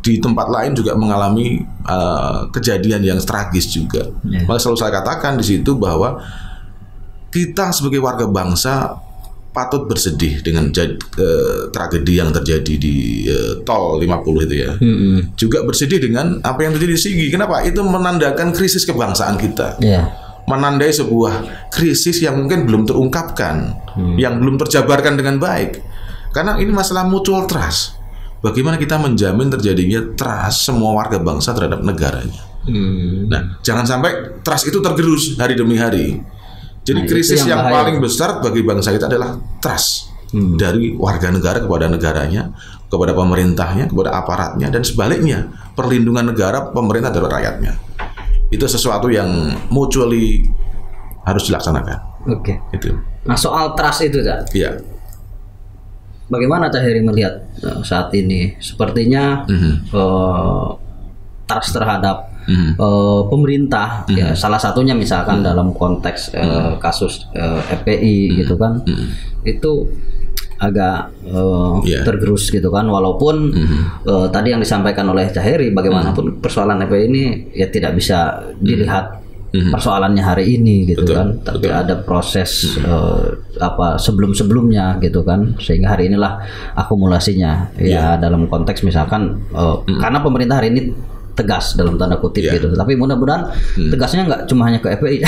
di 0.00 0.16
tempat 0.22 0.48
lain 0.48 0.72
juga 0.72 0.96
mengalami 0.96 1.60
eh, 1.62 2.40
kejadian 2.50 3.04
yang 3.04 3.18
tragis 3.20 3.68
juga. 3.68 4.08
Iya. 4.24 4.48
Maka 4.48 4.58
selalu 4.64 4.78
saya 4.80 4.92
katakan 4.96 5.36
di 5.36 5.44
situ 5.44 5.76
bahwa 5.76 6.18
kita 7.36 7.68
sebagai 7.68 8.00
warga 8.00 8.24
bangsa 8.24 8.96
patut 9.52 9.84
bersedih 9.84 10.40
dengan 10.40 10.68
jad- 10.68 11.00
eh, 11.16 11.68
tragedi 11.68 12.16
yang 12.16 12.28
terjadi 12.28 12.74
di 12.76 12.96
eh, 13.24 13.60
tol 13.60 13.96
50 13.96 14.44
itu 14.44 14.54
ya. 14.56 14.72
Hmm. 14.72 15.32
Juga 15.32 15.64
bersedih 15.64 15.96
dengan 15.98 16.40
apa 16.40 16.60
yang 16.60 16.72
terjadi 16.72 16.92
di 16.92 17.00
Sigi. 17.00 17.26
Kenapa? 17.28 17.60
Itu 17.60 17.80
menandakan 17.80 18.52
krisis 18.52 18.84
kebangsaan 18.84 19.36
kita 19.36 19.76
Iya. 19.80 20.12
menandai 20.46 20.92
sebuah 20.92 21.34
krisis 21.68 22.20
yang 22.20 22.38
mungkin 22.38 22.64
belum 22.64 22.86
terungkapkan, 22.86 23.74
yang 24.14 24.38
belum 24.38 24.56
terjabarkan 24.56 25.18
dengan 25.18 25.36
baik. 25.36 25.82
Karena 26.30 26.54
ini 26.54 26.70
masalah 26.70 27.02
mutual 27.02 27.48
trust. 27.48 27.96
Bagaimana 28.38 28.76
kita 28.76 28.94
menjamin 28.94 29.48
terjadinya 29.50 30.14
trust 30.14 30.68
semua 30.68 30.94
warga 30.94 31.18
bangsa 31.18 31.50
terhadap 31.50 31.80
negaranya. 31.82 32.44
Hmm. 32.62 33.26
Nah, 33.26 33.58
jangan 33.58 33.82
sampai 33.82 34.12
trust 34.44 34.68
itu 34.68 34.78
tergerus 34.78 35.34
hari 35.34 35.56
demi 35.56 35.80
hari. 35.80 36.20
Jadi 36.86 37.00
Nah, 37.02 37.08
krisis 37.08 37.42
yang 37.42 37.50
yang, 37.50 37.60
bahaya. 37.60 37.74
paling 37.82 37.96
besar 37.98 38.38
bagi 38.38 38.62
bangsa 38.62 38.94
kita 38.94 39.10
adalah 39.10 39.34
trust 39.58 40.14
dari 40.54 40.94
warga 40.94 41.28
negara 41.28 41.58
kepada 41.58 41.86
negaranya, 41.86 42.54
kepada 42.86 43.10
pemerintahnya, 43.10 43.90
kepada 43.90 44.14
aparatnya, 44.14 44.70
dan 44.70 44.86
sebaliknya 44.86 45.38
perlindungan 45.74 46.30
negara 46.30 46.70
pemerintah 46.70 47.10
terhadap 47.10 47.34
rakyatnya. 47.34 47.72
Itu 48.48 48.64
sesuatu 48.64 49.10
yang 49.10 49.26
mutually 49.68 50.46
harus 51.22 51.42
dilaksanakan. 51.44 51.98
Oke. 52.30 52.54
Itu. 52.70 52.94
Nah 53.26 53.34
soal 53.34 53.74
trust 53.74 54.06
itu, 54.06 54.22
Cak. 54.22 54.54
Iya. 54.54 54.78
Bagaimana 56.26 56.66
Cak 56.66 56.82
Heri 56.82 57.02
melihat 57.02 57.50
eh, 57.56 57.82
saat 57.82 58.10
ini? 58.12 58.54
Sepertinya 58.58 59.46
Mhm. 59.46 59.90
eh, 59.90 60.68
trust 61.46 61.70
terhadap 61.72 62.30
Mhm. 62.46 62.78
eh, 62.78 63.20
pemerintah, 63.26 64.06
ya 64.08 64.30
salah 64.32 64.56
satunya 64.56 64.94
misalkan 64.94 65.42
dalam 65.42 65.70
konteks 65.70 66.30
eh, 66.32 66.72
kasus 66.78 67.26
eh, 67.32 67.60
FPI 67.76 68.16
gitu 68.38 68.54
kan, 68.54 68.80
itu 69.42 69.72
agak 70.56 71.12
eh, 71.22 71.74
Iya. 71.84 72.00
tergerus 72.02 72.48
gitu 72.48 72.70
kan, 72.70 72.86
walaupun 72.86 73.52
eh, 74.02 74.26
tadi 74.30 74.50
yang 74.50 74.62
disampaikan 74.62 75.04
oleh 75.06 75.28
Cak 75.28 75.42
Heri, 75.42 75.68
bagaimanapun 75.70 76.38
persoalan 76.38 76.80
FPI 76.82 77.04
ini 77.06 77.22
ya 77.52 77.66
tidak 77.66 77.92
bisa 77.92 78.40
dilihat 78.56 79.26
persoalannya 79.56 80.20
hari 80.20 80.60
ini 80.60 80.84
gitu 80.84 81.00
Betul, 81.08 81.16
kan, 81.16 81.28
tapi 81.40 81.66
ada 81.66 81.96
proses 81.98 82.76
eh, 82.76 83.24
apa 83.56 83.96
sebelum-sebelumnya 83.96 85.00
gitu 85.00 85.24
kan, 85.24 85.56
sehingga 85.56 85.92
hari 85.92 86.08
inilah 86.08 86.44
akumulasinya 86.76 87.72
ya 87.76 88.14
dalam 88.16 88.46
konteks 88.46 88.84
misalkan 88.84 89.40
eh, 89.50 89.76
karena 89.96 90.20
pemerintah 90.20 90.60
hari 90.60 90.70
ini 90.70 90.82
tegas 91.36 91.76
dalam 91.76 91.94
tanda 91.94 92.16
kutip 92.16 92.40
Iya. 92.42 92.56
gitu, 92.56 92.72
tapi 92.72 92.96
mudah-mudahan 92.96 93.52
tegasnya 93.76 94.24
nggak 94.24 94.40
cuma 94.48 94.66
hanya 94.66 94.80
ke 94.80 94.88
FPI. 94.90 95.18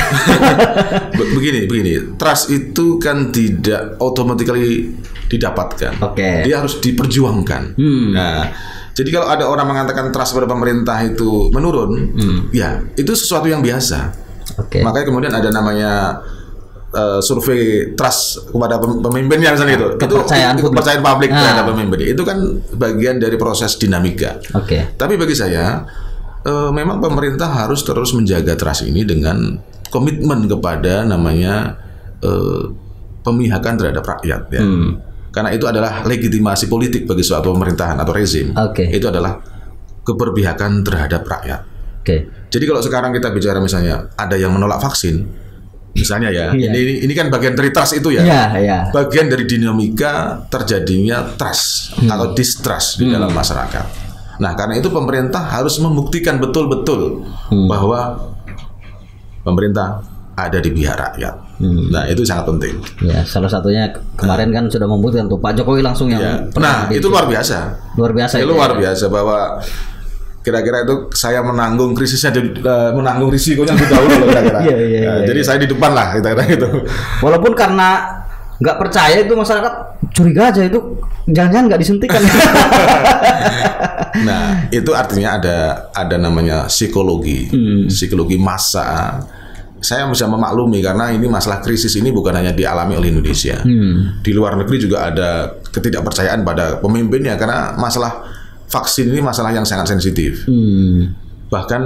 Be- 1.18 1.30
Begini, 1.36 1.60
begini. 1.64 1.92
Trust 2.16 2.48
itu 2.48 2.96
kan 2.96 3.28
tidak 3.28 4.00
automatically 4.00 4.96
didapatkan. 5.28 6.00
Oke. 6.00 6.42
Dia 6.42 6.58
harus 6.58 6.80
diperjuangkan. 6.80 7.76
Hmm. 7.76 8.08
Nah, 8.10 8.48
jadi 8.90 9.08
kalau 9.12 9.28
ada 9.28 9.44
orang 9.44 9.68
mengatakan 9.68 10.08
trust 10.08 10.32
pada 10.32 10.48
pemerintah 10.48 10.96
itu 11.04 11.52
menurun, 11.52 12.16
ya 12.50 12.80
itu 12.94 13.12
sesuatu 13.12 13.46
yang 13.46 13.60
biasa. 13.60 14.10
Oke. 14.58 14.80
Makanya 14.80 15.06
kemudian 15.06 15.30
ada 15.30 15.52
namanya 15.52 16.18
eh, 16.88 17.20
survei 17.20 17.92
trust 17.92 18.48
kepada 18.48 18.80
pem- 18.80 19.00
pemimpinnya 19.00 19.52
misalnya 19.52 19.74
gitu. 19.76 19.88
Kepercayaan 19.96 20.56
itu, 20.56 20.64
itu 20.64 20.66
publik. 20.66 20.76
kepercayaan 20.80 21.02
publik 21.04 21.30
Ah. 21.30 21.38
terhadap 21.40 21.64
pemimpin. 21.68 21.98
Itu 22.08 22.22
kan 22.24 22.38
bagian 22.74 23.16
dari 23.18 23.36
proses 23.36 23.76
dinamika. 23.76 24.40
Oke. 24.54 24.96
Tapi 24.96 25.14
bagi 25.16 25.36
saya, 25.36 25.84
eh, 26.42 26.70
memang 26.70 26.98
pemerintah 26.98 27.48
harus 27.48 27.82
terus 27.82 28.12
menjaga 28.12 28.56
trust 28.56 28.84
ini 28.84 29.04
dengan 29.04 29.60
komitmen 29.88 30.44
kepada 30.46 31.04
namanya 31.04 31.76
eh, 32.18 32.64
pemihakan 33.22 33.74
terhadap 33.78 34.02
rakyat 34.02 34.42
ya. 34.50 34.62
Hmm. 34.64 34.98
Karena 35.28 35.52
itu 35.52 35.68
adalah 35.68 36.02
legitimasi 36.02 36.66
politik 36.66 37.04
bagi 37.04 37.22
suatu 37.22 37.52
pemerintahan 37.52 37.94
atau 37.94 38.10
rezim. 38.10 38.50
Oke. 38.56 38.88
Itu 38.88 39.06
adalah 39.06 39.38
keberpihakan 40.02 40.82
terhadap 40.82 41.22
rakyat. 41.22 41.60
Oke. 42.00 42.26
Jadi 42.48 42.64
kalau 42.64 42.80
sekarang 42.80 43.12
kita 43.12 43.28
bicara 43.28 43.60
misalnya 43.60 44.08
ada 44.16 44.34
yang 44.34 44.50
menolak 44.50 44.80
vaksin, 44.80 45.28
misalnya 45.92 46.28
ya, 46.28 46.46
Iya. 46.50 46.70
ini 46.70 46.94
ini 47.02 47.12
kan 47.12 47.28
bagian 47.28 47.52
dari 47.52 47.68
trust 47.68 47.94
itu 47.94 48.10
ya. 48.10 48.22
Iya, 48.22 48.42
iya. 48.56 48.78
Bagian 48.88 49.26
dari 49.26 49.44
dinamika 49.44 50.12
terjadinya 50.46 51.22
trust 51.34 51.94
atau 52.00 52.32
distrust 52.32 52.96
di 52.96 53.06
dalam 53.06 53.28
masyarakat. 53.28 53.86
Nah, 54.38 54.54
karena 54.54 54.74
itu 54.74 54.86
pemerintah 54.88 55.42
harus 55.42 55.76
membuktikan 55.76 56.38
betul-betul 56.38 57.26
bahwa 57.66 58.30
pemerintah 59.42 60.02
ada 60.34 60.58
di 60.58 60.70
pihak 60.70 60.94
rakyat. 60.94 61.34
Nah, 61.90 62.06
itu 62.06 62.22
sangat 62.22 62.46
penting. 62.46 62.78
Ya, 63.02 63.26
salah 63.26 63.50
satunya 63.50 63.90
kemarin 64.14 64.54
kan 64.54 64.70
sudah 64.70 64.86
membuktikan 64.86 65.26
tuh 65.26 65.34
Pak 65.36 65.58
Jokowi 65.58 65.82
langsung 65.82 66.06
yang 66.06 66.22
Ya. 66.22 66.32
Nah, 66.54 66.86
itu 66.86 67.10
luar 67.10 67.26
biasa. 67.26 67.74
luar 67.98 68.14
biasa 68.14 68.38
Itu 68.38 68.46
itu 68.46 68.54
luar 68.54 68.70
ya. 68.72 68.78
biasa 68.86 69.04
bahwa 69.08 69.58
kira-kira 70.48 70.88
itu 70.88 71.12
saya 71.12 71.44
menanggung 71.44 71.92
krisisnya 71.92 72.32
eh, 72.32 72.90
menanggung 72.96 73.28
risikonya 73.28 73.76
lebih 73.76 73.88
dahulu 73.92 74.14
loh 74.24 74.28
kira-kira. 74.32 74.58
Iya, 74.64 74.76
iya, 74.80 74.88
Ya, 74.88 75.12
iya, 75.20 75.26
jadi 75.28 75.40
saya 75.44 75.58
di 75.60 75.68
depan 75.68 75.92
lah 75.92 76.16
kira-kira 76.16 76.42
gitu. 76.48 76.68
Walaupun 77.20 77.52
karena 77.52 77.88
nggak 78.58 78.76
percaya 78.80 79.22
itu 79.22 79.36
masyarakat 79.36 79.72
curiga 80.16 80.50
aja 80.50 80.64
itu 80.64 80.80
jangan-jangan 81.28 81.64
nggak 81.68 81.80
disuntikan. 81.84 82.22
Nah, 84.18 84.66
itu 84.74 84.90
artinya 84.98 85.38
ada 85.38 85.56
ada 85.94 86.16
namanya 86.18 86.66
psikologi, 86.66 87.46
Hmm. 87.52 87.86
psikologi 87.86 88.34
massa. 88.34 89.20
Saya 89.78 90.10
bisa 90.10 90.26
memaklumi 90.26 90.82
karena 90.82 91.14
ini 91.14 91.30
masalah 91.30 91.62
krisis 91.62 91.94
ini 91.94 92.10
bukan 92.10 92.34
hanya 92.34 92.50
dialami 92.50 92.98
oleh 92.98 93.14
Indonesia. 93.14 93.62
Hmm. 93.62 94.18
Di 94.18 94.34
luar 94.34 94.58
negeri 94.58 94.82
juga 94.82 95.06
ada 95.06 95.54
ketidakpercayaan 95.70 96.42
pada 96.42 96.82
pemimpinnya 96.82 97.38
karena 97.38 97.78
masalah 97.78 98.26
vaksin 98.68 99.08
ini 99.08 99.20
masalah 99.20 99.50
yang 99.50 99.64
sangat 99.64 99.88
sensitif. 99.90 100.44
Hmm. 100.44 101.12
Bahkan 101.48 101.82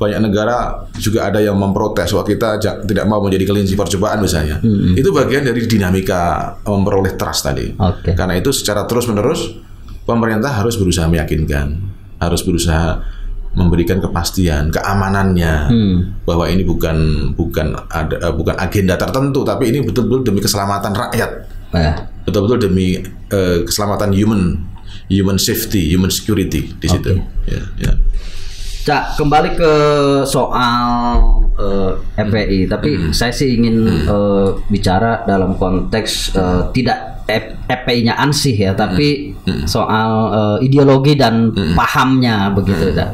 banyak 0.00 0.20
negara 0.24 0.88
juga 0.96 1.28
ada 1.28 1.44
yang 1.44 1.60
memprotes 1.60 2.08
bahwa 2.16 2.24
kita 2.24 2.56
tidak 2.88 3.04
mau 3.04 3.20
menjadi 3.20 3.44
kelinci 3.44 3.76
percobaan 3.76 4.24
misalnya. 4.24 4.56
Itu 4.96 5.12
bagian 5.12 5.44
dari 5.44 5.60
dinamika 5.68 6.56
memperoleh 6.64 7.20
trust 7.20 7.44
tadi. 7.44 7.68
Oke. 7.76 8.16
Karena 8.16 8.32
itu 8.32 8.48
secara 8.48 8.88
terus-menerus 8.88 9.60
pemerintah 10.08 10.56
harus 10.56 10.80
berusaha 10.80 11.04
meyakinkan, 11.04 11.76
harus 12.16 12.40
berusaha 12.40 13.04
memberikan 13.50 13.98
kepastian, 13.98 14.70
keamanannya 14.70 15.54
Hmm. 15.68 15.96
bahwa 16.22 16.46
ini 16.46 16.62
bukan 16.62 16.96
bukan 17.34 17.74
ada 17.90 18.16
eh, 18.16 18.32
bukan 18.32 18.54
agenda 18.56 18.94
tertentu, 18.94 19.42
tapi 19.42 19.74
ini 19.74 19.82
betul-betul 19.82 20.22
demi 20.22 20.38
keselamatan 20.40 20.94
rakyat, 20.94 21.30
Ya. 21.74 22.06
betul-betul 22.22 22.70
demi 22.70 23.02
eh, 23.30 23.58
keselamatan 23.66 24.14
human, 24.14 24.69
human 25.10 25.36
safety, 25.36 25.90
human 25.90 26.08
security 26.08 26.70
di 26.78 26.86
situ. 26.86 27.18
Ya, 27.50 27.62
ya. 27.76 27.92
Cak, 28.80 29.20
kembali 29.20 29.60
ke 29.60 29.72
soal 30.24 31.20
eh, 31.60 31.92
FPI, 32.16 32.64
tapi 32.64 33.12
saya 33.12 33.28
sih 33.28 33.60
ingin 33.60 34.08
eh, 34.08 34.48
bicara 34.72 35.26
dalam 35.28 35.58
konteks 35.60 36.32
eh, 36.32 36.62
tidak 36.72 37.20
FPI-nya 37.70 38.18
ansih 38.18 38.56
ya, 38.56 38.72
tapi 38.74 39.36
soal 39.68 40.10
eh, 40.32 40.66
ideologi 40.66 41.14
dan 41.14 41.52
pahamnya 41.76 42.50
begitu 42.56 42.96
ya. 42.96 43.12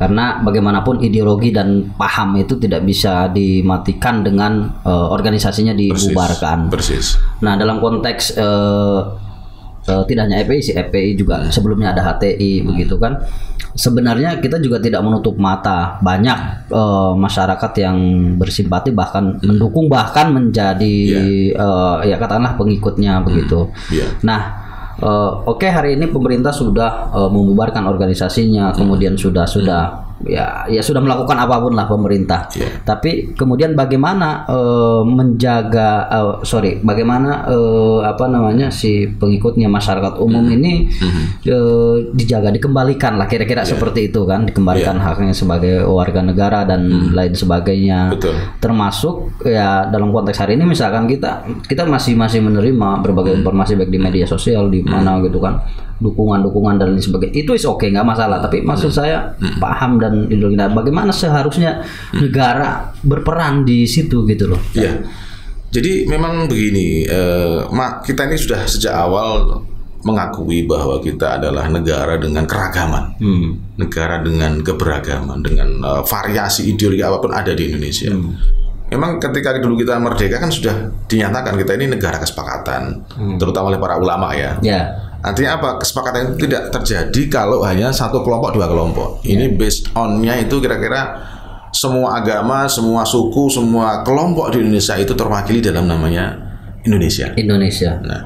Karena 0.00 0.40
bagaimanapun 0.40 1.04
ideologi 1.04 1.52
dan 1.52 1.92
paham 1.94 2.34
itu 2.40 2.56
tidak 2.56 2.80
bisa 2.82 3.28
dimatikan 3.28 4.24
dengan 4.24 4.80
eh, 4.80 5.06
organisasinya 5.12 5.76
dibubarkan. 5.76 6.72
Persis. 6.72 7.20
Nah, 7.44 7.60
dalam 7.60 7.84
konteks 7.84 8.40
eh, 8.40 9.00
eh, 9.86 10.02
tidak 10.06 10.22
hanya 10.28 10.42
FPI 10.46 10.60
sih, 10.62 10.74
FPI 10.74 11.10
juga 11.18 11.48
sebelumnya 11.50 11.94
ada 11.94 12.02
HTI 12.02 12.62
begitu 12.66 12.96
kan. 12.98 13.18
Sebenarnya 13.72 14.36
kita 14.36 14.60
juga 14.60 14.76
tidak 14.76 15.00
menutup 15.00 15.40
mata 15.40 15.96
banyak 16.04 16.68
eh, 16.68 17.12
masyarakat 17.16 17.72
yang 17.80 17.96
bersimpati 18.36 18.92
bahkan 18.92 19.40
mendukung 19.40 19.88
bahkan 19.88 20.30
menjadi 20.30 20.96
eh, 21.56 21.96
ya 22.06 22.16
katakanlah 22.20 22.54
pengikutnya 22.60 23.24
begitu. 23.24 23.72
Iya. 23.88 24.06
Nah, 24.22 24.40
eh, 25.00 25.30
oke 25.48 25.66
hari 25.66 25.96
ini 25.96 26.12
pemerintah 26.12 26.52
sudah 26.52 27.10
eh, 27.10 27.30
membubarkan 27.32 27.88
organisasinya, 27.88 28.76
kemudian 28.76 29.16
sudah 29.16 29.48
sudah 29.48 30.11
ya 30.26 30.66
ya 30.68 30.82
sudah 30.82 31.02
melakukan 31.02 31.36
apa 31.38 31.56
pun 31.58 31.72
lah 31.74 31.86
pemerintah. 31.86 32.46
Iya. 32.54 32.82
Tapi 32.82 33.34
kemudian 33.34 33.74
bagaimana 33.74 34.46
eh, 34.46 35.02
menjaga 35.06 36.06
eh, 36.08 36.34
sorry, 36.46 36.78
bagaimana 36.82 37.46
eh, 37.50 38.00
apa 38.06 38.28
namanya 38.28 38.70
si 38.70 39.06
pengikutnya 39.06 39.66
masyarakat 39.66 40.18
umum 40.18 40.44
ini 40.50 40.88
eh, 41.46 41.94
dijaga, 42.14 42.50
dikembalikan 42.52 43.18
lah 43.18 43.26
kira-kira 43.26 43.62
seperti 43.62 44.10
itu 44.12 44.24
kan, 44.26 44.46
dikembalikan 44.46 44.98
haknya 44.98 45.34
sebagai 45.34 45.86
warga 45.86 46.22
negara 46.22 46.64
dan 46.66 47.12
lain 47.14 47.34
sebagainya. 47.34 48.14
Betul. 48.14 48.34
termasuk 48.58 49.42
ya 49.46 49.86
dalam 49.88 50.10
konteks 50.14 50.38
hari 50.42 50.54
ini 50.58 50.64
misalkan 50.68 51.06
kita 51.06 51.44
kita 51.66 51.86
masih 51.86 52.14
masih 52.14 52.40
menerima 52.44 53.02
berbagai 53.02 53.34
informasi 53.42 53.74
baik 53.78 53.90
di 53.90 53.98
media 53.98 54.26
sosial 54.28 54.68
di 54.70 54.84
mana 54.84 55.18
gitu 55.24 55.38
kan 55.42 55.62
dukungan-dukungan 56.02 56.82
dan 56.82 56.92
lain 56.92 57.00
sebagainya. 57.00 57.46
Itu 57.46 57.54
is 57.54 57.62
oke 57.62 57.86
nggak 57.86 58.04
masalah. 58.04 58.42
Tapi 58.42 58.66
maksud 58.66 58.90
saya 58.90 59.32
paham 59.62 60.02
dan 60.02 60.26
ideologi 60.26 60.58
nah, 60.58 60.68
bagaimana 60.68 61.14
seharusnya 61.14 61.86
negara 62.18 62.90
berperan 63.06 63.62
di 63.62 63.86
situ 63.86 64.26
gitu 64.26 64.50
loh. 64.50 64.60
Iya. 64.74 65.06
Jadi 65.72 66.04
memang 66.04 66.50
begini, 66.52 67.08
eh, 67.08 67.64
mak 67.72 68.04
kita 68.04 68.28
ini 68.28 68.36
sudah 68.36 68.68
sejak 68.68 68.92
awal 68.92 69.64
mengakui 70.02 70.66
bahwa 70.66 71.00
kita 71.00 71.40
adalah 71.40 71.70
negara 71.70 72.18
dengan 72.18 72.44
keragaman, 72.44 73.16
negara 73.78 74.20
dengan 74.20 74.60
keberagaman, 74.60 75.40
dengan 75.40 75.68
eh, 75.80 76.02
variasi 76.04 76.68
ideologi 76.68 77.00
apa 77.00 77.16
pun 77.22 77.32
ada 77.32 77.56
di 77.56 77.72
Indonesia. 77.72 78.12
Memang 78.92 79.16
ketika 79.16 79.56
dulu 79.56 79.80
kita 79.80 79.96
merdeka 79.96 80.36
kan 80.36 80.52
sudah 80.52 80.92
dinyatakan 81.08 81.56
kita 81.56 81.72
ini 81.80 81.96
negara 81.96 82.20
kesepakatan, 82.20 83.08
terutama 83.40 83.72
oleh 83.72 83.80
para 83.80 83.96
ulama 83.96 84.36
ya. 84.36 84.60
ya 84.60 84.92
Artinya 85.22 85.54
apa? 85.56 85.78
Kesepakatan 85.78 86.34
itu 86.34 86.50
tidak 86.50 86.74
terjadi 86.74 87.22
kalau 87.30 87.62
hanya 87.62 87.94
satu 87.94 88.26
kelompok 88.26 88.58
dua 88.58 88.66
kelompok. 88.66 89.22
Ini 89.22 89.54
based 89.54 89.94
on-nya 89.94 90.34
itu 90.42 90.58
kira-kira 90.58 91.14
semua 91.70 92.18
agama, 92.18 92.66
semua 92.66 93.06
suku, 93.06 93.46
semua 93.46 94.02
kelompok 94.02 94.50
di 94.50 94.66
Indonesia 94.66 94.98
itu 94.98 95.14
terwakili 95.14 95.62
dalam 95.62 95.86
namanya 95.86 96.34
Indonesia. 96.82 97.30
Indonesia 97.38 98.02
Nah, 98.02 98.20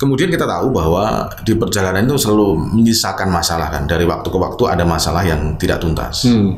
kemudian 0.00 0.32
kita 0.32 0.48
tahu 0.48 0.72
bahwa 0.72 1.28
di 1.44 1.52
perjalanan 1.52 2.08
itu 2.08 2.16
selalu 2.16 2.56
menyisakan 2.72 3.28
masalah 3.28 3.68
kan. 3.68 3.84
Dari 3.84 4.08
waktu 4.08 4.24
ke 4.24 4.38
waktu 4.40 4.62
ada 4.72 4.88
masalah 4.88 5.20
yang 5.20 5.60
tidak 5.60 5.84
tuntas. 5.84 6.24
Hmm. 6.24 6.56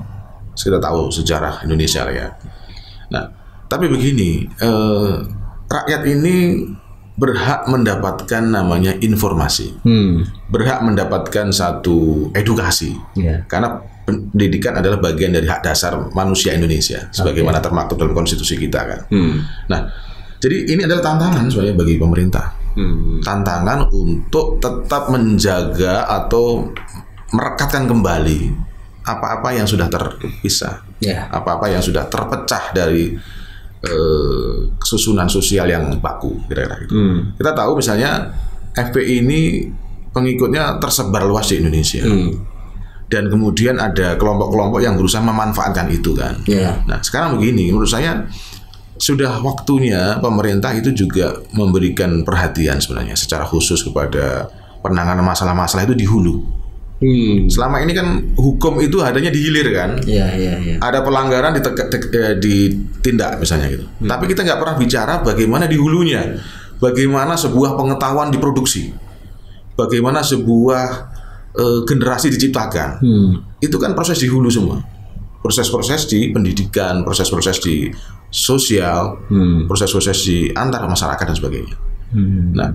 Kita 0.55 0.79
tahu 0.79 1.11
sejarah 1.11 1.67
Indonesia 1.67 2.07
ya. 2.15 2.31
Nah, 3.11 3.25
tapi 3.67 3.87
begini, 3.87 4.47
eh, 4.47 5.13
rakyat 5.67 6.03
ini 6.07 6.67
berhak 7.21 7.69
mendapatkan 7.69 8.41
namanya 8.49 8.97
informasi, 8.97 9.77
Hmm. 9.85 10.25
berhak 10.49 10.81
mendapatkan 10.81 11.53
satu 11.53 12.31
edukasi, 12.33 12.97
ya 13.13 13.45
karena 13.45 13.77
pendidikan 14.09 14.81
adalah 14.81 14.97
bagian 14.97 15.37
dari 15.37 15.45
hak 15.45 15.61
dasar 15.61 16.01
manusia 16.17 16.57
Indonesia, 16.57 17.13
sebagaimana 17.13 17.61
termaktub 17.61 18.01
dalam 18.01 18.17
konstitusi 18.17 18.57
kita 18.57 18.81
kan. 18.89 19.01
Hmm. 19.13 19.37
Nah, 19.69 19.85
jadi 20.41 20.73
ini 20.73 20.89
adalah 20.89 21.05
tantangan 21.05 21.45
sebenarnya 21.53 21.77
bagi 21.77 21.95
pemerintah, 22.01 22.47
Hmm. 22.73 23.21
tantangan 23.21 23.93
untuk 23.93 24.57
tetap 24.57 25.13
menjaga 25.13 26.09
atau 26.09 26.73
merekatkan 27.37 27.85
kembali 27.85 28.41
apa-apa 29.05 29.61
yang 29.61 29.69
sudah 29.69 29.93
terpisah 29.93 30.89
ya 31.01 31.27
apa-apa 31.33 31.73
yang 31.73 31.83
sudah 31.83 32.07
terpecah 32.07 32.77
dari 32.77 33.17
eh, 33.85 34.57
kesusunan 34.77 35.27
sosial 35.27 35.67
yang 35.67 35.97
baku 35.99 36.37
kira-kira 36.47 36.77
gitu. 36.85 36.95
Hmm. 36.95 37.19
Kita 37.35 37.53
tahu 37.57 37.81
misalnya 37.81 38.31
FPI 38.77 39.25
ini 39.25 39.41
pengikutnya 40.13 40.79
tersebar 40.79 41.27
luas 41.27 41.49
di 41.51 41.59
Indonesia. 41.59 42.05
Hmm. 42.05 42.47
Dan 43.11 43.27
kemudian 43.27 43.75
ada 43.83 44.15
kelompok-kelompok 44.15 44.79
yang 44.79 44.95
berusaha 44.95 45.19
memanfaatkan 45.19 45.91
itu 45.91 46.15
kan. 46.15 46.39
ya 46.47 46.79
Nah, 46.87 47.03
sekarang 47.03 47.35
begini, 47.35 47.75
menurut 47.75 47.91
saya 47.91 48.23
sudah 49.01 49.43
waktunya 49.43 50.21
pemerintah 50.23 50.71
itu 50.77 50.95
juga 50.95 51.35
memberikan 51.57 52.23
perhatian 52.23 52.79
sebenarnya 52.79 53.19
secara 53.19 53.43
khusus 53.49 53.83
kepada 53.83 54.47
penanganan 54.85 55.25
masalah-masalah 55.27 55.91
itu 55.91 55.97
di 55.99 56.07
hulu. 56.07 56.60
Hmm. 57.01 57.49
Selama 57.49 57.81
ini 57.81 57.97
kan 57.97 58.07
hukum 58.37 58.77
itu 58.79 59.01
adanya 59.01 59.33
di 59.33 59.41
hilir 59.41 59.73
kan. 59.73 59.97
ya 60.05 60.29
ya 60.37 60.61
ya 60.61 60.77
ada 60.79 61.01
pelanggaran 61.01 61.57
diteg- 61.57 61.89
teg- 61.89 62.13
eh, 62.13 62.37
ditindak 62.37 63.41
misalnya 63.41 63.73
gitu. 63.73 63.89
Hmm. 63.89 64.05
Tapi 64.05 64.29
kita 64.29 64.45
nggak 64.45 64.61
pernah 64.61 64.77
bicara 64.77 65.25
bagaimana 65.25 65.65
di 65.65 65.81
hulunya, 65.81 66.37
bagaimana 66.77 67.41
sebuah 67.41 67.73
pengetahuan 67.73 68.29
diproduksi, 68.29 68.93
bagaimana 69.75 70.21
sebuah 70.21 71.09
eh, 71.51 71.81
generasi 71.89 72.29
diciptakan. 72.31 73.01
Hmm. 73.01 73.31
Itu 73.59 73.81
kan 73.81 73.97
proses 73.97 74.21
di 74.21 74.29
hulu 74.29 74.53
semua. 74.53 74.79
Proses-proses 75.41 76.05
di 76.05 76.29
pendidikan, 76.29 77.01
proses-proses 77.01 77.65
di 77.65 77.89
sosial, 78.29 79.25
Hmm. 79.27 79.65
proses-proses 79.65 80.21
di 80.21 80.53
antar 80.53 80.85
masyarakat 80.85 81.25
dan 81.25 81.33
sebagainya. 81.35 81.77
Hmm. 82.13 82.53
Nah, 82.53 82.69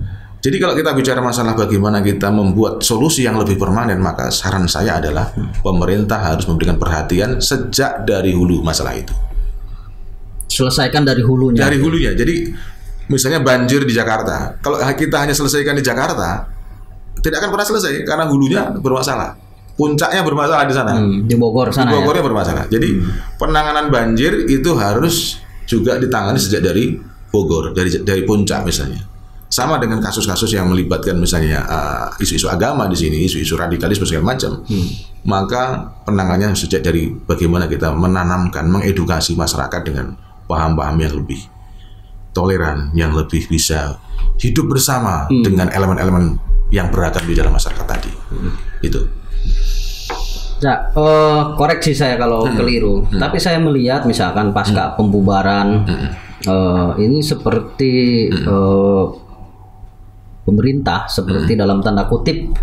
jadi 0.46 0.62
kalau 0.62 0.78
kita 0.78 0.94
bicara 0.94 1.18
masalah 1.18 1.58
bagaimana 1.58 1.98
kita 2.06 2.30
membuat 2.30 2.78
solusi 2.78 3.26
yang 3.26 3.34
lebih 3.34 3.58
permanen, 3.58 3.98
maka 3.98 4.30
saran 4.30 4.70
saya 4.70 5.02
adalah 5.02 5.34
pemerintah 5.58 6.22
harus 6.22 6.46
memberikan 6.46 6.78
perhatian 6.78 7.42
sejak 7.42 8.06
dari 8.06 8.30
hulu 8.30 8.62
masalah 8.62 8.94
itu. 8.94 9.10
selesaikan 10.46 11.02
dari 11.02 11.26
hulunya 11.26 11.66
Dari 11.66 11.82
hulunya. 11.82 12.14
Jadi 12.14 12.54
misalnya 13.10 13.42
banjir 13.42 13.82
di 13.82 13.90
Jakarta. 13.90 14.54
Kalau 14.62 14.78
kita 14.94 15.26
hanya 15.26 15.34
selesaikan 15.34 15.74
di 15.74 15.82
Jakarta, 15.82 16.46
tidak 17.18 17.42
akan 17.42 17.50
pernah 17.50 17.66
selesai 17.66 18.06
karena 18.06 18.30
hulunya 18.30 18.70
bermasalah. 18.78 19.34
Puncaknya 19.74 20.22
bermasalah 20.22 20.62
di 20.62 20.74
sana. 20.78 20.94
Hmm, 20.94 21.26
di 21.26 21.34
Bogor 21.34 21.74
Di 21.74 21.82
sana 21.82 21.90
ya 21.90 21.98
Bogornya 21.98 22.22
bermasalah. 22.22 22.64
Jadi 22.70 23.02
penanganan 23.34 23.90
banjir 23.90 24.46
itu 24.46 24.70
harus 24.78 25.42
juga 25.66 25.98
ditangani 25.98 26.38
sejak 26.38 26.62
dari 26.62 26.94
Bogor, 27.34 27.74
dari 27.74 27.90
dari 28.06 28.22
puncak 28.22 28.62
misalnya. 28.62 29.15
Sama 29.46 29.78
dengan 29.78 30.02
kasus-kasus 30.02 30.50
yang 30.58 30.66
melibatkan 30.66 31.14
misalnya 31.22 31.62
uh, 31.62 32.06
isu-isu 32.18 32.50
agama 32.50 32.90
di 32.90 32.98
sini, 32.98 33.22
isu-isu 33.24 33.54
radikalisme 33.54 34.02
segala 34.02 34.34
macam. 34.34 34.66
Maka 35.22 35.94
penanganannya 36.02 36.58
sejak 36.58 36.82
dari 36.82 37.14
bagaimana 37.14 37.70
kita 37.70 37.94
menanamkan, 37.94 38.66
mengedukasi 38.66 39.38
masyarakat 39.38 39.80
dengan 39.86 40.18
paham-paham 40.50 40.98
yang 40.98 41.14
lebih 41.14 41.40
toleran, 42.34 42.90
yang 42.92 43.14
lebih 43.14 43.46
bisa 43.46 43.96
hidup 44.36 44.68
bersama 44.68 45.30
dengan 45.30 45.72
elemen-elemen 45.72 46.36
yang 46.74 46.90
beragam 46.90 47.24
di 47.24 47.34
dalam 47.34 47.54
masyarakat 47.54 47.86
tadi. 47.86 48.12
Itu. 48.82 49.06
Ya, 50.60 50.88
eh, 50.88 51.40
koreksi 51.56 51.92
saya 51.92 52.16
kalau 52.16 52.48
keliru. 52.56 53.04
Tapi 53.12 53.36
saya 53.36 53.60
melihat 53.60 54.08
misalkan 54.08 54.56
pasca 54.56 54.96
pembubaran 54.96 55.84
eh, 56.44 56.90
ini 57.00 57.20
seperti 57.20 58.26
eh, 58.32 59.04
pemerintah 60.46 61.10
seperti 61.10 61.58
dalam 61.58 61.82
tanda 61.82 62.06
kutip 62.06 62.54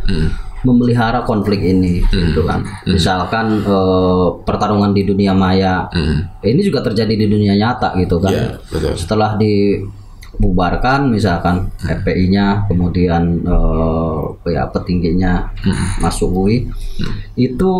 memelihara 0.63 1.27
konflik 1.27 1.59
ini, 1.59 1.99
gitu 2.07 2.47
kan. 2.47 2.63
Misalkan 2.87 3.59
eh, 3.61 4.27
pertarungan 4.47 4.95
di 4.95 5.03
dunia 5.03 5.35
maya, 5.35 5.91
ini 6.39 6.63
juga 6.63 6.79
terjadi 6.79 7.13
di 7.19 7.27
dunia 7.27 7.53
nyata, 7.59 7.91
gitu 7.99 8.17
kan. 8.23 8.31
Iya, 8.31 8.47
betul. 8.71 8.95
Setelah 8.95 9.35
dibubarkan, 9.35 11.11
misalkan 11.11 11.67
FPI-nya, 11.83 12.71
kemudian 12.71 13.43
eh, 13.43 14.19
ya 14.55 14.71
petingginya 14.71 15.51
masuk 15.99 16.31
UI, 16.31 16.71
itu 17.35 17.71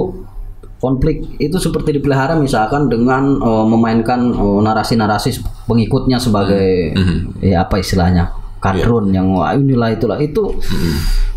konflik 0.83 1.23
itu 1.39 1.55
seperti 1.55 1.95
dipelihara 1.95 2.35
misalkan 2.35 2.91
dengan 2.91 3.39
eh, 3.39 3.65
memainkan 3.71 4.35
narasi-narasi 4.59 5.39
pengikutnya 5.71 6.19
sebagai 6.19 6.91
ya 7.39 7.63
apa 7.63 7.79
istilahnya 7.79 8.42
kadrun 8.63 9.11
yang 9.11 9.27
wah 9.29 9.51
inilah 9.51 9.91
itulah 9.91 10.15
itu 10.17 10.55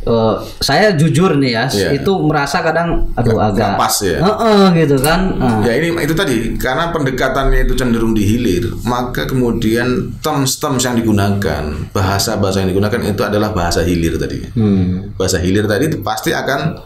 eh, 0.02 0.34
saya 0.60 0.94
jujur 0.94 1.34
nih 1.34 1.52
ya 1.52 1.64
Iya. 1.66 1.88
itu 1.96 2.12
merasa 2.20 2.62
kadang 2.62 3.10
aduh 3.12 3.34
Nggak- 3.34 3.50
agak 3.52 3.70
pas 3.76 3.96
ya. 4.00 4.18
Heeh, 4.20 4.64
gitu 4.78 4.96
kan 5.00 5.20
Nah, 5.34 5.58
Ya 5.60 5.72
ini 5.74 5.90
itu 5.98 6.14
tadi 6.14 6.54
karena 6.54 6.88
pendekatannya 6.88 7.66
itu 7.66 7.74
cenderung 7.74 8.14
dihilir, 8.14 8.70
maka 8.82 9.26
kemudian 9.26 10.14
terms-terms 10.16 10.80
yang 10.80 10.94
digunakan, 10.94 11.62
bahasa-bahasa 11.90 12.62
yang 12.62 12.70
digunakan 12.70 13.02
itu 13.02 13.18
adalah 13.20 13.50
bahasa 13.50 13.82
hilir 13.82 14.14
tadi. 14.16 14.46
hmm, 14.46 15.18
Bahasa 15.18 15.36
hilir 15.36 15.66
tadi 15.66 15.90
itu 15.90 15.98
pasti 16.00 16.30
akan 16.30 16.78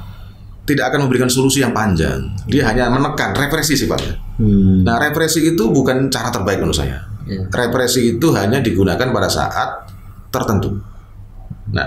tidak 0.62 0.88
akan 0.88 1.05
memberikan 1.05 1.26
solusi 1.26 1.61
yang 1.61 1.74
panjang. 1.74 2.24
Dia 2.46 2.62
hanya 2.64 2.88
menekan 2.88 3.35
represi 3.35 3.74
sifatnya. 3.74 4.16
hmm, 4.38 4.81
Nah, 4.81 4.96
represi 4.98 5.50
itu 5.50 5.68
bukan 5.68 6.09
cara 6.09 6.31
terbaik 6.31 6.57
menurut 6.59 6.79
saya. 6.79 7.05
Iya. 7.26 7.46
Represi 7.48 8.16
itu 8.16 8.33
hanya 8.33 8.59
digunakan 8.59 9.05
pada 9.07 9.29
saat 9.29 9.89
tertentu. 10.31 10.79
Nah, 11.71 11.87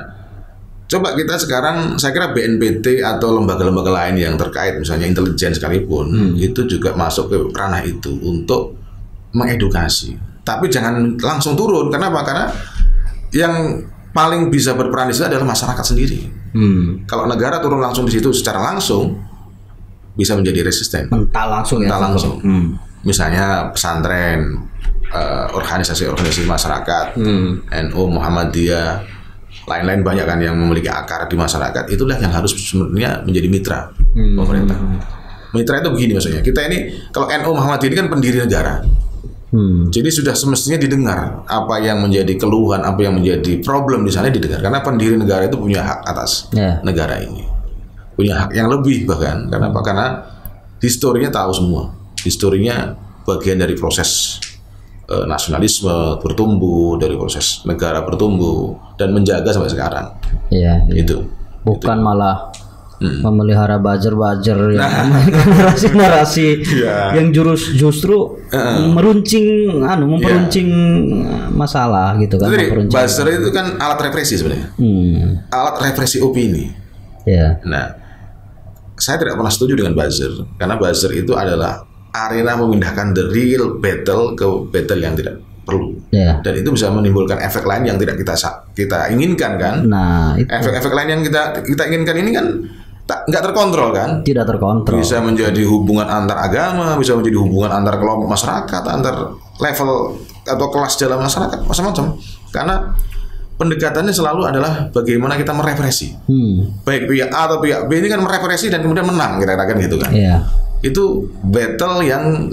coba 0.87 1.15
kita 1.15 1.35
sekarang, 1.39 1.97
saya 1.97 2.11
kira 2.13 2.31
BNPT 2.31 3.01
atau 3.01 3.35
lembaga-lembaga 3.35 3.91
lain 3.91 4.19
yang 4.19 4.35
terkait, 4.37 4.77
misalnya 4.77 5.09
intelijen 5.09 5.55
sekalipun, 5.55 6.35
itu 6.37 6.67
juga 6.67 6.93
masuk 6.93 7.31
ke 7.31 7.37
ranah 7.55 7.81
itu 7.83 8.13
untuk 8.21 8.77
mengedukasi. 9.33 10.15
Tapi 10.43 10.67
jangan 10.67 11.15
langsung 11.17 11.55
turun. 11.55 11.87
Kenapa? 11.89 12.21
Karena 12.21 12.45
yang 13.33 13.81
paling 14.13 14.53
bisa 14.53 14.77
berperan 14.77 15.09
di 15.09 15.15
situ 15.17 15.25
adalah 15.25 15.47
masyarakat 15.47 15.81
sendiri. 15.81 16.19
hmm. 16.53 17.09
Kalau 17.09 17.25
negara 17.25 17.57
turun 17.57 17.81
langsung 17.81 18.05
di 18.05 18.13
situ 18.13 18.29
secara 18.29 18.61
langsung, 18.61 19.17
bisa 20.13 20.37
menjadi 20.37 20.61
resisten. 20.61 21.09
mental 21.09 21.47
langsung 21.49 21.81
ya 21.81 21.89
Mental 21.89 22.01
langsung. 22.05 22.35
hmm. 22.43 22.67
Misalnya 23.03 23.73
pesantren, 23.73 24.63
eh, 25.13 25.45
organisasi-organisasi 25.53 26.43
masyarakat, 26.43 27.05
Hmm. 27.13 27.61
NU, 27.69 28.01
Muhammadiyah, 28.09 29.05
lain-lain 29.63 30.01
banyak 30.01 30.25
kan 30.25 30.39
yang 30.41 30.57
memiliki 30.57 30.89
akar 30.89 31.29
di 31.29 31.37
masyarakat. 31.37 31.87
Itulah 31.87 32.17
yang 32.17 32.33
harus 32.33 32.51
sebenarnya 32.51 33.21
menjadi 33.23 33.47
mitra 33.47 33.79
Hmm. 34.11 34.35
pemerintah. 34.35 34.77
Mitra 35.53 35.79
itu 35.79 35.89
begini 35.93 36.11
maksudnya. 36.17 36.41
Kita 36.41 36.65
ini 36.65 36.77
kalau 37.13 37.29
NU 37.29 37.53
Muhammadiyah 37.53 37.89
ini 37.89 37.97
kan 37.97 38.09
pendiri 38.09 38.37
negara. 38.41 38.81
Hmm. 39.53 39.85
Jadi 39.93 40.09
sudah 40.09 40.33
semestinya 40.33 40.81
didengar 40.81 41.45
apa 41.45 41.77
yang 41.77 42.01
menjadi 42.01 42.33
keluhan, 42.41 42.81
apa 42.81 43.05
yang 43.05 43.13
menjadi 43.13 43.61
problem 43.61 44.01
di 44.01 44.09
sana 44.09 44.33
didengar. 44.33 44.57
Karena 44.59 44.81
pendiri 44.81 45.13
negara 45.13 45.45
itu 45.45 45.61
punya 45.61 45.85
hak 45.85 45.99
atas 46.03 46.49
Ya. 46.49 46.81
negara 46.81 47.21
ini. 47.21 47.45
Punya 48.17 48.33
hak 48.33 48.57
yang 48.57 48.65
lebih 48.65 49.05
bahkan. 49.05 49.45
Karena 49.47 49.69
apa? 49.69 49.79
Karena 49.85 50.07
historinya 50.81 51.29
tahu 51.29 51.53
semua. 51.53 51.93
Historinya 52.25 52.97
bagian 53.29 53.61
dari 53.61 53.77
proses 53.77 54.41
eh, 55.13 55.25
nasionalisme 55.29 56.17
bertumbuh, 56.17 56.97
dari 56.97 57.13
proses 57.13 57.61
negara 57.63 58.01
bertumbuh 58.01 58.73
dan 58.97 59.13
menjaga 59.13 59.53
sampai 59.53 59.69
sekarang. 59.69 60.05
Iya, 60.49 60.89
iya. 60.89 61.05
Itu. 61.05 61.21
bukan 61.63 62.03
malah 62.03 62.51
Hmm. 63.03 63.19
memelihara 63.19 63.83
buzzer-buzzer 63.83 64.55
yang 64.79 65.11
narasi-narasi 65.51 66.47
Iya. 66.63 67.19
yang 67.19 67.35
jurus 67.35 67.75
justru 67.75 68.39
meruncing 68.95 69.75
anu 69.83 70.07
memperuncing 70.07 70.67
masalah 71.51 72.15
gitu 72.15 72.39
kan 72.39 72.47
Jadi 72.47 72.71
buzzer 72.87 73.27
itu 73.27 73.49
kan 73.51 73.75
alat 73.75 73.99
represi 73.99 74.39
sebenarnya. 74.39 74.67
Hmm. 74.79 75.43
Alat 75.51 75.75
represi 75.83 76.23
opini. 76.23 76.71
Ya. 77.27 77.59
Nah, 77.67 77.91
saya 78.95 79.19
tidak 79.19 79.35
pernah 79.35 79.51
setuju 79.51 79.73
dengan 79.75 79.95
buzzer 79.95 80.31
karena 80.55 80.75
buzzer 80.79 81.11
itu 81.11 81.35
adalah 81.35 81.83
arena 82.13 82.53
memindahkan 82.55 83.17
the 83.17 83.25
real 83.33 83.81
battle 83.81 84.37
ke 84.37 84.45
battle 84.69 85.01
yang 85.01 85.17
tidak 85.17 85.41
perlu. 85.65 85.97
Ya. 86.13 86.37
Dan 86.43 86.59
itu 86.59 86.69
bisa 86.75 86.91
menimbulkan 86.93 87.39
efek 87.41 87.65
lain 87.65 87.89
yang 87.89 87.97
tidak 87.97 88.21
kita 88.21 88.35
kita 88.77 89.09
inginkan 89.09 89.57
kan? 89.57 89.75
Nah, 89.87 90.37
Efek-efek 90.37 90.93
lain 90.93 91.09
yang 91.19 91.21
kita 91.25 91.63
kita 91.65 91.83
inginkan 91.89 92.15
ini 92.19 92.31
kan 92.35 92.45
tak 93.03 93.27
nggak 93.27 93.43
terkontrol 93.51 93.91
kan? 93.91 94.23
tidak 94.23 94.47
terkontrol. 94.47 94.99
Bisa 94.99 95.19
menjadi 95.19 95.63
hubungan 95.67 96.07
antar 96.07 96.39
agama, 96.39 96.95
bisa 96.95 97.17
menjadi 97.17 97.35
hubungan 97.39 97.71
antar 97.73 97.99
kelompok 97.99 98.31
masyarakat, 98.31 98.83
antar 98.87 99.15
level 99.59 99.89
atau 100.43 100.67
kelas 100.71 100.93
dalam 100.99 101.19
masyarakat, 101.23 101.59
macam-macam. 101.67 102.05
Karena 102.51 102.75
pendekatannya 103.53 104.09
selalu 104.09 104.41
adalah 104.45 104.89
bagaimana 104.89 105.35
kita 105.35 105.51
merepresi 105.51 106.13
Hmm. 106.25 106.81
baik 106.81 107.05
pihak 107.05 107.29
A 107.29 107.47
atau 107.47 107.57
pihak 107.57 107.85
B 107.85 107.97
ini 107.97 108.07
kan 108.07 108.19
merepresi 108.19 108.67
dan 108.67 108.81
kemudian 108.81 109.05
menang 109.05 109.37
kira-kira 109.37 109.65
kan 109.65 109.75
gitu 109.77 109.95
kan 109.95 110.09
Iya. 110.09 110.35
itu 110.81 111.03
battle 111.41 112.01
yang 112.01 112.49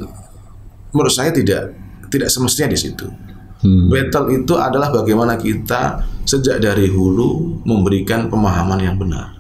menurut 0.91 1.11
saya 1.11 1.31
tidak 1.31 1.73
tidak 2.09 2.29
semestinya 2.29 2.69
di 2.69 2.79
situ 2.79 3.07
Hmm. 3.61 3.89
battle 3.89 4.33
itu 4.35 4.55
adalah 4.55 4.89
bagaimana 4.91 5.37
kita 5.37 6.01
sejak 6.25 6.59
dari 6.59 6.89
hulu 6.89 7.61
memberikan 7.63 8.27
pemahaman 8.27 8.81
yang 8.81 8.97
benar 8.97 9.37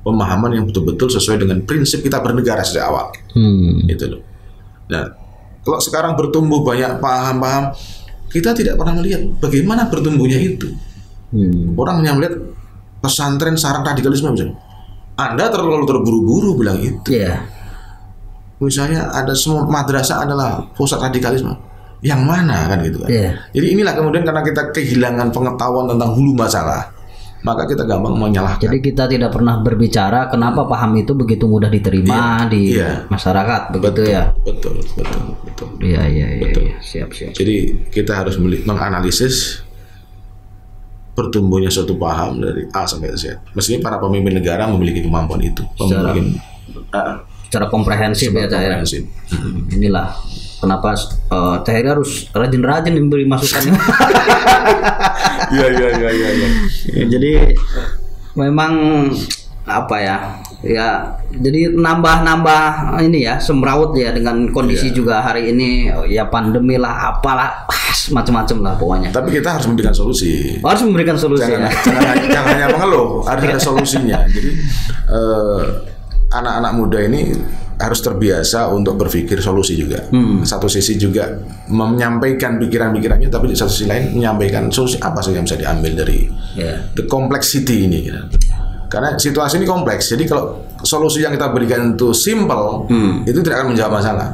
pemahaman 0.00 0.50
yang 0.52 0.64
betul-betul 0.64 1.06
sesuai 1.08 1.38
dengan 1.38 1.62
prinsip 1.62 2.00
kita 2.00 2.18
bernegara 2.18 2.60
sejak 2.60 2.84
awal 2.84 3.10
Hmm. 3.30 3.86
itu 3.86 4.06
loh 4.06 4.22
nah 4.86 5.10
kalau 5.60 5.78
sekarang 5.78 6.12
bertumbuh 6.12 6.60
banyak 6.60 6.98
paham-paham 6.98 7.72
kita 8.34 8.50
tidak 8.50 8.74
pernah 8.74 8.98
melihat 8.98 9.22
bagaimana 9.38 9.86
bertumbuhnya 9.86 10.42
itu 10.42 10.74
Hmm. 11.34 11.74
Orang 11.74 12.00
hanya 12.00 12.14
melihat 12.14 12.38
pesantren 13.02 13.58
sarang 13.58 13.82
radikalisme 13.82 14.30
misalnya. 14.30 14.54
Anda 15.18 15.50
terlalu 15.50 15.82
terburu-buru 15.82 16.54
bilang 16.62 16.78
itu. 16.78 17.10
Iya. 17.10 17.42
Misalnya 18.62 19.10
ada 19.10 19.34
semua 19.34 19.66
madrasah 19.66 20.22
adalah 20.22 20.62
pusat 20.78 21.02
radikalisme. 21.02 21.50
Yang 22.06 22.22
mana 22.22 22.70
kan 22.70 22.78
gitu 22.86 23.02
kan. 23.02 23.10
Iya. 23.10 23.30
Jadi 23.50 23.66
inilah 23.74 23.94
kemudian 23.98 24.22
karena 24.22 24.42
kita 24.46 24.70
kehilangan 24.70 25.34
pengetahuan 25.34 25.90
tentang 25.90 26.10
hulu 26.14 26.32
masalah, 26.38 26.93
maka 27.44 27.68
kita 27.68 27.84
gampang 27.84 28.16
menyalahkan. 28.16 28.64
Jadi 28.64 28.78
kita 28.80 29.04
tidak 29.04 29.30
pernah 29.30 29.60
berbicara 29.60 30.26
kenapa 30.26 30.64
paham 30.64 30.96
itu 30.96 31.12
begitu 31.12 31.44
mudah 31.44 31.68
diterima 31.68 32.48
di 32.48 32.74
Iya. 32.74 33.04
masyarakat 33.06 33.62
begitu 33.70 34.00
ya. 34.08 34.32
betul, 34.40 34.80
betul, 34.80 35.04
betul. 35.44 35.68
Iya 35.78 36.02
iya 36.08 36.26
iya. 36.34 36.48
iya. 36.50 36.76
Siap 36.80 37.12
siap. 37.12 37.32
Jadi 37.36 37.54
kita 37.92 38.16
harus 38.16 38.40
menganalisis 38.40 39.60
bertumbuhnya 41.14 41.70
suatu 41.70 41.94
paham 41.94 42.42
dari 42.42 42.66
A 42.72 42.82
sampai 42.82 43.14
Z. 43.14 43.38
Mestinya 43.54 43.86
para 43.86 43.96
pemimpin 44.00 44.34
negara 44.34 44.66
memiliki 44.66 45.04
kemampuan 45.04 45.38
itu, 45.40 45.62
memiliki 45.78 46.40
Ah, 46.90 47.22
Secara 47.44 47.70
komprehensif 47.70 48.34
ya 48.34 48.48
saya. 48.48 48.80
komprehensif. 48.80 49.04
Hmm, 49.30 49.68
Inilah 49.70 50.10
kenapa 50.64 50.96
uh, 51.28 51.60
Teh 51.60 51.76
Heri 51.76 51.88
harus 51.92 52.26
rajin-rajin 52.32 52.96
memberi 52.96 53.28
masukan. 53.28 53.68
Iya 55.44 55.66
iya 55.70 55.88
iya 56.00 56.10
iya. 56.10 56.28
iya. 56.34 56.48
Ya, 56.88 57.04
jadi 57.04 57.32
memang 58.34 58.72
apa 59.64 59.96
ya 59.96 60.16
ya 60.60 60.88
jadi 61.32 61.72
nambah-nambah 61.72 62.96
ini 63.04 63.24
ya 63.24 63.40
semrawut 63.40 63.96
ya 63.96 64.12
dengan 64.12 64.48
kondisi 64.52 64.92
juga 64.92 65.24
hari 65.24 65.52
ini 65.56 65.88
ya 66.08 66.28
pandemi 66.28 66.76
lah 66.76 67.16
apalah 67.16 67.64
ah, 67.68 67.96
macam-macam 68.12 68.56
lah 68.60 68.74
pokoknya 68.76 69.08
Tapi 69.12 69.40
kita 69.40 69.56
harus 69.56 69.64
memberikan 69.68 69.96
solusi. 69.96 70.60
harus 70.60 70.82
memberikan 70.84 71.16
solusi 71.16 71.48
Jangan, 71.48 71.68
ya 71.68 71.80
jangan, 71.80 72.16
jangan 72.28 72.50
hanya 72.56 72.66
mengeluh, 72.76 73.24
harus 73.24 73.42
ada 73.44 73.60
solusinya. 73.68 74.18
Jadi 74.28 74.50
eh, 75.08 75.60
anak-anak 76.34 76.72
muda 76.74 76.98
ini 76.98 77.30
harus 77.74 77.98
terbiasa 78.02 78.70
untuk 78.70 78.94
berpikir 78.94 79.38
solusi 79.42 79.74
juga. 79.74 80.06
Satu 80.46 80.66
sisi 80.70 80.94
juga 80.94 81.26
menyampaikan 81.70 82.58
pikiran-pikirannya, 82.58 83.30
tapi 83.30 83.50
di 83.50 83.56
satu 83.58 83.70
sisi 83.70 83.86
lain 83.86 84.14
menyampaikan 84.14 84.70
solusi 84.70 84.98
apa 84.98 85.18
sih 85.22 85.34
yang 85.34 85.46
bisa 85.46 85.58
diambil 85.58 85.94
dari 85.94 86.26
ya 86.54 86.90
the 86.94 87.06
complexity 87.06 87.86
ini. 87.86 88.10
gitu. 88.10 88.20
Karena 88.90 89.18
situasi 89.18 89.58
ini 89.58 89.66
kompleks, 89.66 90.06
jadi 90.06 90.22
kalau 90.22 90.70
solusi 90.86 91.26
yang 91.26 91.34
kita 91.34 91.50
berikan 91.50 91.98
itu 91.98 92.14
simple, 92.14 92.86
itu 93.26 93.42
tidak 93.42 93.62
akan 93.62 93.74
menjawab 93.74 93.98
masalah. 93.98 94.28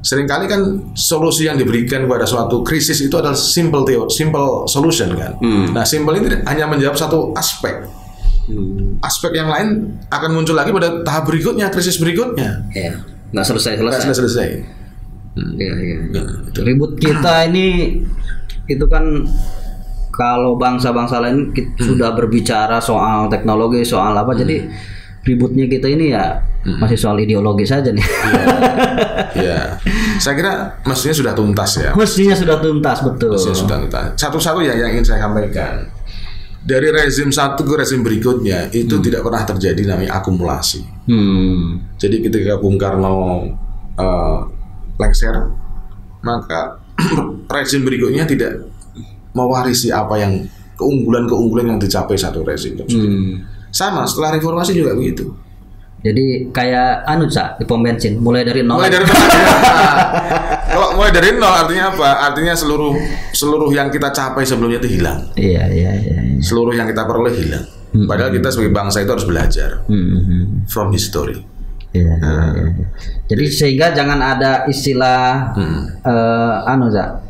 Seringkali 0.00 0.46
kan 0.48 0.60
solusi 0.96 1.44
yang 1.50 1.58
diberikan 1.58 2.06
pada 2.06 2.24
suatu 2.24 2.62
krisis 2.62 3.02
itu 3.02 3.12
adalah 3.18 3.34
simple 3.36 3.82
theory, 3.82 4.06
simple 4.08 4.64
solution 4.64 5.10
kan. 5.12 5.36
Nah, 5.74 5.82
simple 5.82 6.14
ini 6.16 6.38
hanya 6.46 6.70
menjawab 6.70 6.96
satu 6.96 7.34
aspek. 7.34 7.82
Aspek 9.00 9.32
yang 9.32 9.48
lain 9.48 9.68
akan 10.06 10.30
muncul 10.32 10.52
lagi 10.52 10.70
pada 10.70 11.00
tahap 11.00 11.24
berikutnya, 11.24 11.68
krisis 11.68 11.96
berikutnya. 11.96 12.68
ya 12.70 12.92
nggak 13.30 13.46
selesai 13.46 13.78
Nggak 13.78 13.94
selesai 13.96 14.12
selesai-selesai. 14.12 14.48
Iya, 15.56 15.74
iya. 15.78 15.98
Ribut 16.60 16.98
kita 16.98 17.46
ini 17.46 18.02
itu 18.66 18.84
kan 18.86 19.24
kalau 20.10 20.58
bangsa-bangsa 20.58 21.16
lain 21.18 21.48
ki- 21.50 21.78
sudah 21.78 22.12
berbicara 22.12 22.76
soal 22.76 23.30
teknologi, 23.30 23.80
soal 23.82 24.12
apa, 24.12 24.34
jadi 24.34 24.68
ributnya 25.22 25.64
kita 25.64 25.86
ini 25.86 26.10
ya 26.10 26.42
masih 26.60 26.98
soal 26.98 27.16
ideologi 27.16 27.64
saja 27.64 27.88
nih. 27.88 28.04
Ya, 29.32 29.78
saya 30.18 30.34
kira 30.34 30.52
mestinya 30.82 31.14
sudah 31.14 31.32
tuntas 31.32 31.70
ya. 31.78 31.90
Mestinya 31.94 32.34
sudah 32.34 32.56
tuntas 32.58 32.98
betul. 33.00 33.32
Mestinya 33.32 33.56
sudah 33.56 33.76
tuntas. 33.80 34.06
Satu-satu 34.18 34.60
ya 34.60 34.74
yang 34.74 34.90
ingin 34.92 35.06
saya 35.06 35.24
sampaikan. 35.24 35.86
Dari 36.60 36.92
rezim 36.92 37.32
satu 37.32 37.64
ke 37.64 37.72
rezim 37.72 38.04
berikutnya 38.04 38.68
itu 38.68 39.00
tidak 39.00 39.24
pernah 39.24 39.48
terjadi 39.48 39.82
namanya 39.88 40.20
akumulasi. 40.20 40.84
Hmm. 41.08 41.80
Jadi 41.96 42.20
ketika 42.20 42.60
Bung 42.60 42.76
Karno 42.76 43.48
eh, 43.96 44.40
lengser, 45.00 45.36
maka 46.20 46.84
rezim 47.56 47.80
berikutnya 47.80 48.28
tidak 48.28 48.60
mewarisi 49.32 49.88
apa 49.88 50.20
yang 50.20 50.44
keunggulan-keunggulan 50.76 51.76
yang 51.76 51.80
dicapai 51.80 52.16
satu 52.20 52.44
rezim. 52.44 52.76
Hmm. 52.84 53.44
Sama 53.72 54.04
setelah 54.04 54.36
reformasi 54.36 54.76
juga 54.76 54.92
begitu. 54.92 55.32
Jadi 56.00 56.48
kayak 56.48 57.04
anu 57.04 57.28
cak 57.28 57.60
di 57.60 57.68
pom 57.68 57.84
bensin 57.84 58.16
mulai 58.16 58.40
dari 58.40 58.64
nol. 58.64 58.80
Mulai 58.80 58.88
dari 58.88 59.04
nol. 59.04 59.16
Kalau 60.72 60.88
mulai 60.96 61.12
dari 61.12 61.28
nol 61.36 61.52
artinya 61.52 61.92
apa? 61.92 62.08
Artinya 62.32 62.56
seluruh 62.56 62.96
seluruh 63.36 63.68
yang 63.68 63.92
kita 63.92 64.08
capai 64.08 64.48
sebelumnya 64.48 64.80
itu 64.80 64.96
hilang. 64.96 65.28
Iya 65.36 65.68
iya 65.68 65.90
iya. 66.00 66.18
iya. 66.24 66.40
Seluruh 66.40 66.72
yang 66.72 66.88
kita 66.88 67.04
peroleh 67.04 67.36
hilang. 67.36 67.64
Padahal 67.90 68.30
kita 68.32 68.48
sebagai 68.54 68.72
bangsa 68.72 69.02
itu 69.02 69.10
harus 69.10 69.26
belajar 69.26 69.82
Hmm, 69.90 70.22
hmm. 70.22 70.44
from 70.70 70.94
history. 70.94 71.42
Iya, 71.90 72.06
iya, 72.22 72.42
iya. 72.54 72.86
Jadi 73.26 73.44
sehingga 73.50 73.90
jangan 73.90 74.22
ada 74.22 74.62
istilah 74.70 75.52
eh, 76.06 76.70
anu 76.70 76.86
cak 76.86 77.28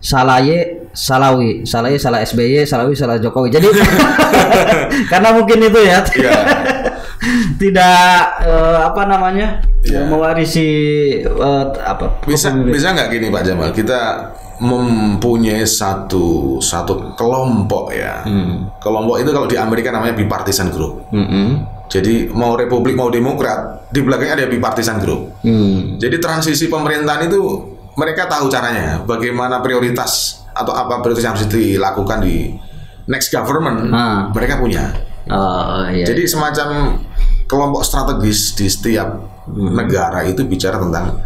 salah 0.00 0.40
ye 0.40 0.88
salawi 0.96 1.66
salah 1.68 1.92
ye 1.92 1.98
salah 2.00 2.24
SBY 2.24 2.64
salawi 2.64 2.96
salah 2.96 3.20
Jokowi 3.20 3.52
jadi 3.52 3.68
karena 5.12 5.28
mungkin 5.36 5.60
itu 5.60 5.80
ya 5.84 6.00
Iya. 6.00 6.40
Tidak 7.56 8.20
eh, 8.44 8.78
apa 8.84 9.02
namanya 9.08 9.60
Iya. 9.86 10.02
mewarisi 10.10 10.68
eh, 11.22 11.64
apa 11.86 12.26
Bisa 12.26 12.50
bisa 12.52 12.90
nggak 12.90 13.08
gini 13.12 13.30
Pak 13.30 13.42
Jamal? 13.46 13.70
Kita 13.70 14.00
mempunyai 14.56 15.68
satu 15.68 16.56
satu 16.58 17.12
kelompok 17.14 17.92
ya. 17.92 18.24
Kelompok 18.80 19.20
itu 19.20 19.30
kalau 19.30 19.46
di 19.46 19.56
Amerika 19.60 19.92
namanya 19.92 20.16
bipartisan 20.16 20.72
group. 20.72 21.04
Mm-mm. 21.12 21.76
Jadi 21.86 22.32
mau 22.34 22.58
Republik 22.58 22.98
mau 22.98 23.12
Demokrat 23.12 23.86
di 23.94 24.02
belakangnya 24.02 24.42
ada 24.42 24.48
bipartisan 24.50 24.98
group. 24.98 25.38
Hmm. 25.46 26.00
Jadi 26.02 26.18
transisi 26.18 26.66
pemerintahan 26.66 27.30
itu 27.30 27.40
mereka 27.94 28.26
tahu 28.26 28.50
caranya, 28.50 29.00
bagaimana 29.06 29.62
prioritas 29.62 30.42
atau 30.50 30.74
apa 30.74 30.98
prioritas 31.00 31.24
yang 31.24 31.34
harus 31.38 31.46
dilakukan 31.46 32.18
di 32.26 32.50
next 33.06 33.30
government. 33.30 33.94
Ah. 33.94 34.28
Mereka 34.34 34.58
punya. 34.58 34.90
Oh 35.30 35.86
iya. 35.90 36.06
Jadi 36.06 36.26
semacam 36.26 36.98
kelompok 37.46 37.82
strategis 37.82 38.52
di 38.52 38.66
setiap 38.66 39.08
negara 39.48 40.22
itu 40.22 40.42
bicara 40.42 40.76
tentang 40.76 41.22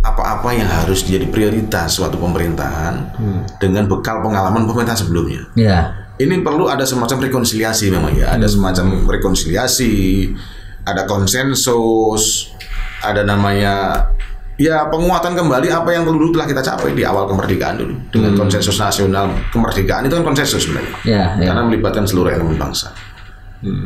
apa-apa 0.00 0.56
yang 0.56 0.64
harus 0.64 1.04
jadi 1.04 1.28
prioritas 1.28 1.92
suatu 1.92 2.16
pemerintahan 2.16 3.12
dengan 3.60 3.84
bekal 3.84 4.24
pengalaman 4.24 4.64
pemerintahan 4.64 4.96
sebelumnya. 4.98 5.44
ya. 5.54 5.80
Ini 6.16 6.44
perlu 6.44 6.68
ada 6.68 6.84
semacam 6.84 7.28
rekonsiliasi 7.28 7.88
memang 7.88 8.12
ya, 8.12 8.32
ada 8.32 8.44
semacam 8.44 9.08
rekonsiliasi, 9.08 10.28
ada 10.84 11.08
konsensus, 11.08 12.52
ada 13.00 13.24
namanya 13.24 14.04
ya 14.60 14.84
penguatan 14.92 15.32
kembali 15.32 15.72
apa 15.72 15.96
yang 15.96 16.04
dulu 16.04 16.28
telah 16.36 16.44
kita 16.44 16.60
capai 16.60 16.92
di 16.92 17.00
awal 17.00 17.24
kemerdekaan 17.24 17.80
dulu 17.80 17.96
dengan 18.12 18.36
konsensus 18.36 18.76
nasional 18.76 19.32
kemerdekaan 19.48 20.04
itu 20.04 20.12
kan 20.20 20.24
konsensus 20.24 20.68
sebenarnya 20.68 20.92
Ya, 21.08 21.24
ya. 21.40 21.48
karena 21.48 21.64
melibatkan 21.64 22.04
seluruh 22.04 22.28
elemen 22.28 22.60
bangsa. 22.60 22.92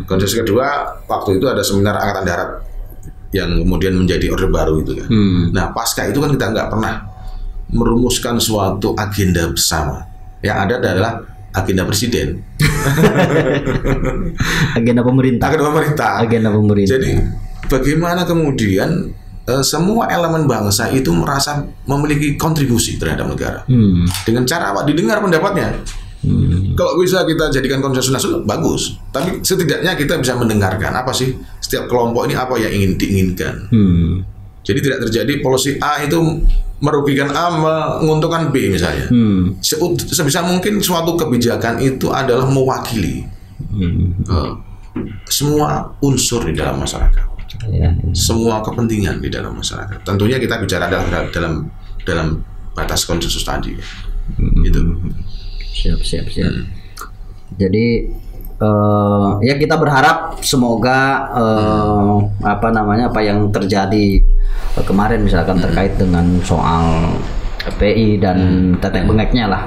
Konsensus 0.06 0.38
kedua 0.38 0.66
waktu 1.04 1.36
itu 1.36 1.44
ada 1.46 1.60
seminar 1.60 1.94
angkatan 1.96 2.24
darat 2.24 2.48
yang 3.34 3.50
kemudian 3.58 3.92
menjadi 3.94 4.30
orde 4.30 4.46
baru 4.46 4.80
itu 4.80 4.94
kan. 4.94 5.06
Hmm. 5.10 5.50
Nah 5.50 5.70
pasca 5.70 6.06
itu 6.06 6.18
kan 6.18 6.30
kita 6.30 6.44
nggak 6.50 6.66
pernah 6.70 6.92
merumuskan 7.68 8.38
suatu 8.38 8.94
agenda 8.94 9.42
bersama. 9.48 10.06
Yang 10.38 10.56
ada 10.60 10.74
adalah 10.78 11.12
agenda 11.50 11.82
presiden, 11.82 12.38
Agenda 14.76 15.00
pemerintah. 15.02 15.46
agenda 15.50 15.64
pemerintah. 15.64 16.08
Agenda 16.20 16.48
pemerintah. 16.50 16.90
Jadi 16.98 17.10
bagaimana 17.66 18.20
kemudian 18.22 18.88
eh, 19.44 19.62
semua 19.64 20.06
elemen 20.08 20.44
bangsa 20.44 20.88
itu 20.90 21.10
merasa 21.10 21.64
memiliki 21.84 22.36
kontribusi 22.36 22.96
terhadap 22.96 23.26
negara 23.26 23.60
Hmm. 23.66 24.04
dengan 24.24 24.44
cara 24.44 24.70
apa? 24.70 24.80
Didengar 24.84 25.18
pendapatnya. 25.18 25.72
Hmm. 26.24 26.72
Kalau 26.72 26.96
bisa 26.96 27.20
kita 27.22 27.52
jadikan 27.52 27.78
konsensus 27.78 28.08
nasional 28.10 28.40
bagus, 28.42 28.96
tapi 29.12 29.44
setidaknya 29.44 29.92
kita 29.92 30.16
bisa 30.16 30.32
mendengarkan 30.34 30.90
apa 30.90 31.12
sih 31.12 31.30
setiap 31.60 31.84
kelompok 31.84 32.24
ini 32.24 32.34
apa 32.34 32.56
yang 32.56 32.72
ingin 32.72 32.92
diinginkan. 32.96 33.54
Hmm. 33.68 34.24
Jadi 34.64 34.80
tidak 34.80 34.98
terjadi 35.04 35.32
polisi 35.38 35.76
A 35.76 36.00
itu 36.00 36.16
merugikan 36.80 37.28
A 37.28 37.52
menguntungkan 38.00 38.48
B 38.48 38.72
misalnya. 38.72 39.12
Hmm. 39.12 39.60
Se- 39.60 39.76
Sebisa 40.08 40.40
mungkin 40.40 40.80
suatu 40.80 41.12
kebijakan 41.14 41.78
itu 41.78 42.08
adalah 42.08 42.48
mewakili 42.48 43.28
Hmm. 43.68 44.16
eh, 44.24 44.50
semua 45.28 45.92
unsur 46.00 46.42
di 46.42 46.54
dalam 46.54 46.78
masyarakat, 46.78 47.26
Ya. 47.68 47.92
semua 48.12 48.62
kepentingan 48.62 49.20
di 49.20 49.28
dalam 49.28 49.54
masyarakat. 49.54 50.00
Tentunya 50.02 50.38
kita 50.38 50.56
bicara 50.56 50.88
dalam 50.88 51.06
dalam 51.30 51.52
dalam 52.02 52.26
batas 52.72 53.04
konsensus 53.04 53.42
tadi. 53.42 53.76
Gitu. 54.64 54.80
Siap, 55.74 56.00
siap, 56.06 56.26
siap. 56.30 56.54
Jadi 57.58 57.86
eh, 58.62 59.30
ya 59.42 59.54
kita 59.58 59.74
berharap 59.74 60.38
semoga 60.46 61.28
eh, 61.34 62.14
apa 62.46 62.68
namanya 62.70 63.10
apa 63.10 63.20
yang 63.26 63.50
terjadi 63.50 64.22
kemarin 64.86 65.26
misalkan 65.26 65.58
terkait 65.58 65.98
dengan 65.98 66.38
soal 66.46 67.18
FPI 67.74 68.22
dan 68.22 68.38
tetek 68.78 69.10
bengeknya 69.10 69.50
lah. 69.50 69.62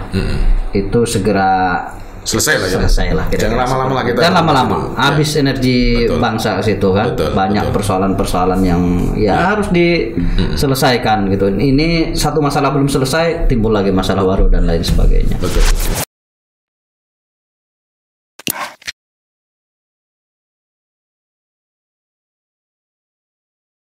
Itu 0.71 1.03
segera 1.03 1.83
Selesai 2.27 2.55
lah 2.57 2.67
ya. 2.67 2.75
selesai 2.77 3.07
lah. 3.15 3.25
Jangan 3.31 3.57
lama-lama 3.57 3.93
lah 3.93 4.03
kita. 4.03 4.19
Jangan 4.19 4.35
lama-lama 4.37 4.77
Ya. 4.77 4.99
habis 5.07 5.29
energi 5.33 5.79
Betul. 6.03 6.19
bangsa 6.19 6.49
ke 6.59 6.63
situ 6.65 6.87
kan 6.91 7.05
Betul, 7.09 7.29
banyak 7.31 7.65
persoalan-persoalan 7.71 8.59
yang 8.61 8.81
ya 9.15 9.55
harus 9.55 9.71
diselesaikan 9.71 11.29
gitu 11.29 11.47
ini 11.49 12.11
satu 12.13 12.39
masalah 12.39 12.69
belum 12.69 12.85
selesai 12.85 13.47
timbul 13.47 13.71
lagi 13.71 13.89
masalah 13.89 14.23
baru 14.23 14.47
dan 14.47 14.65
lain 14.65 14.83
sebagainya 14.83 15.39
Betul. 15.39 16.06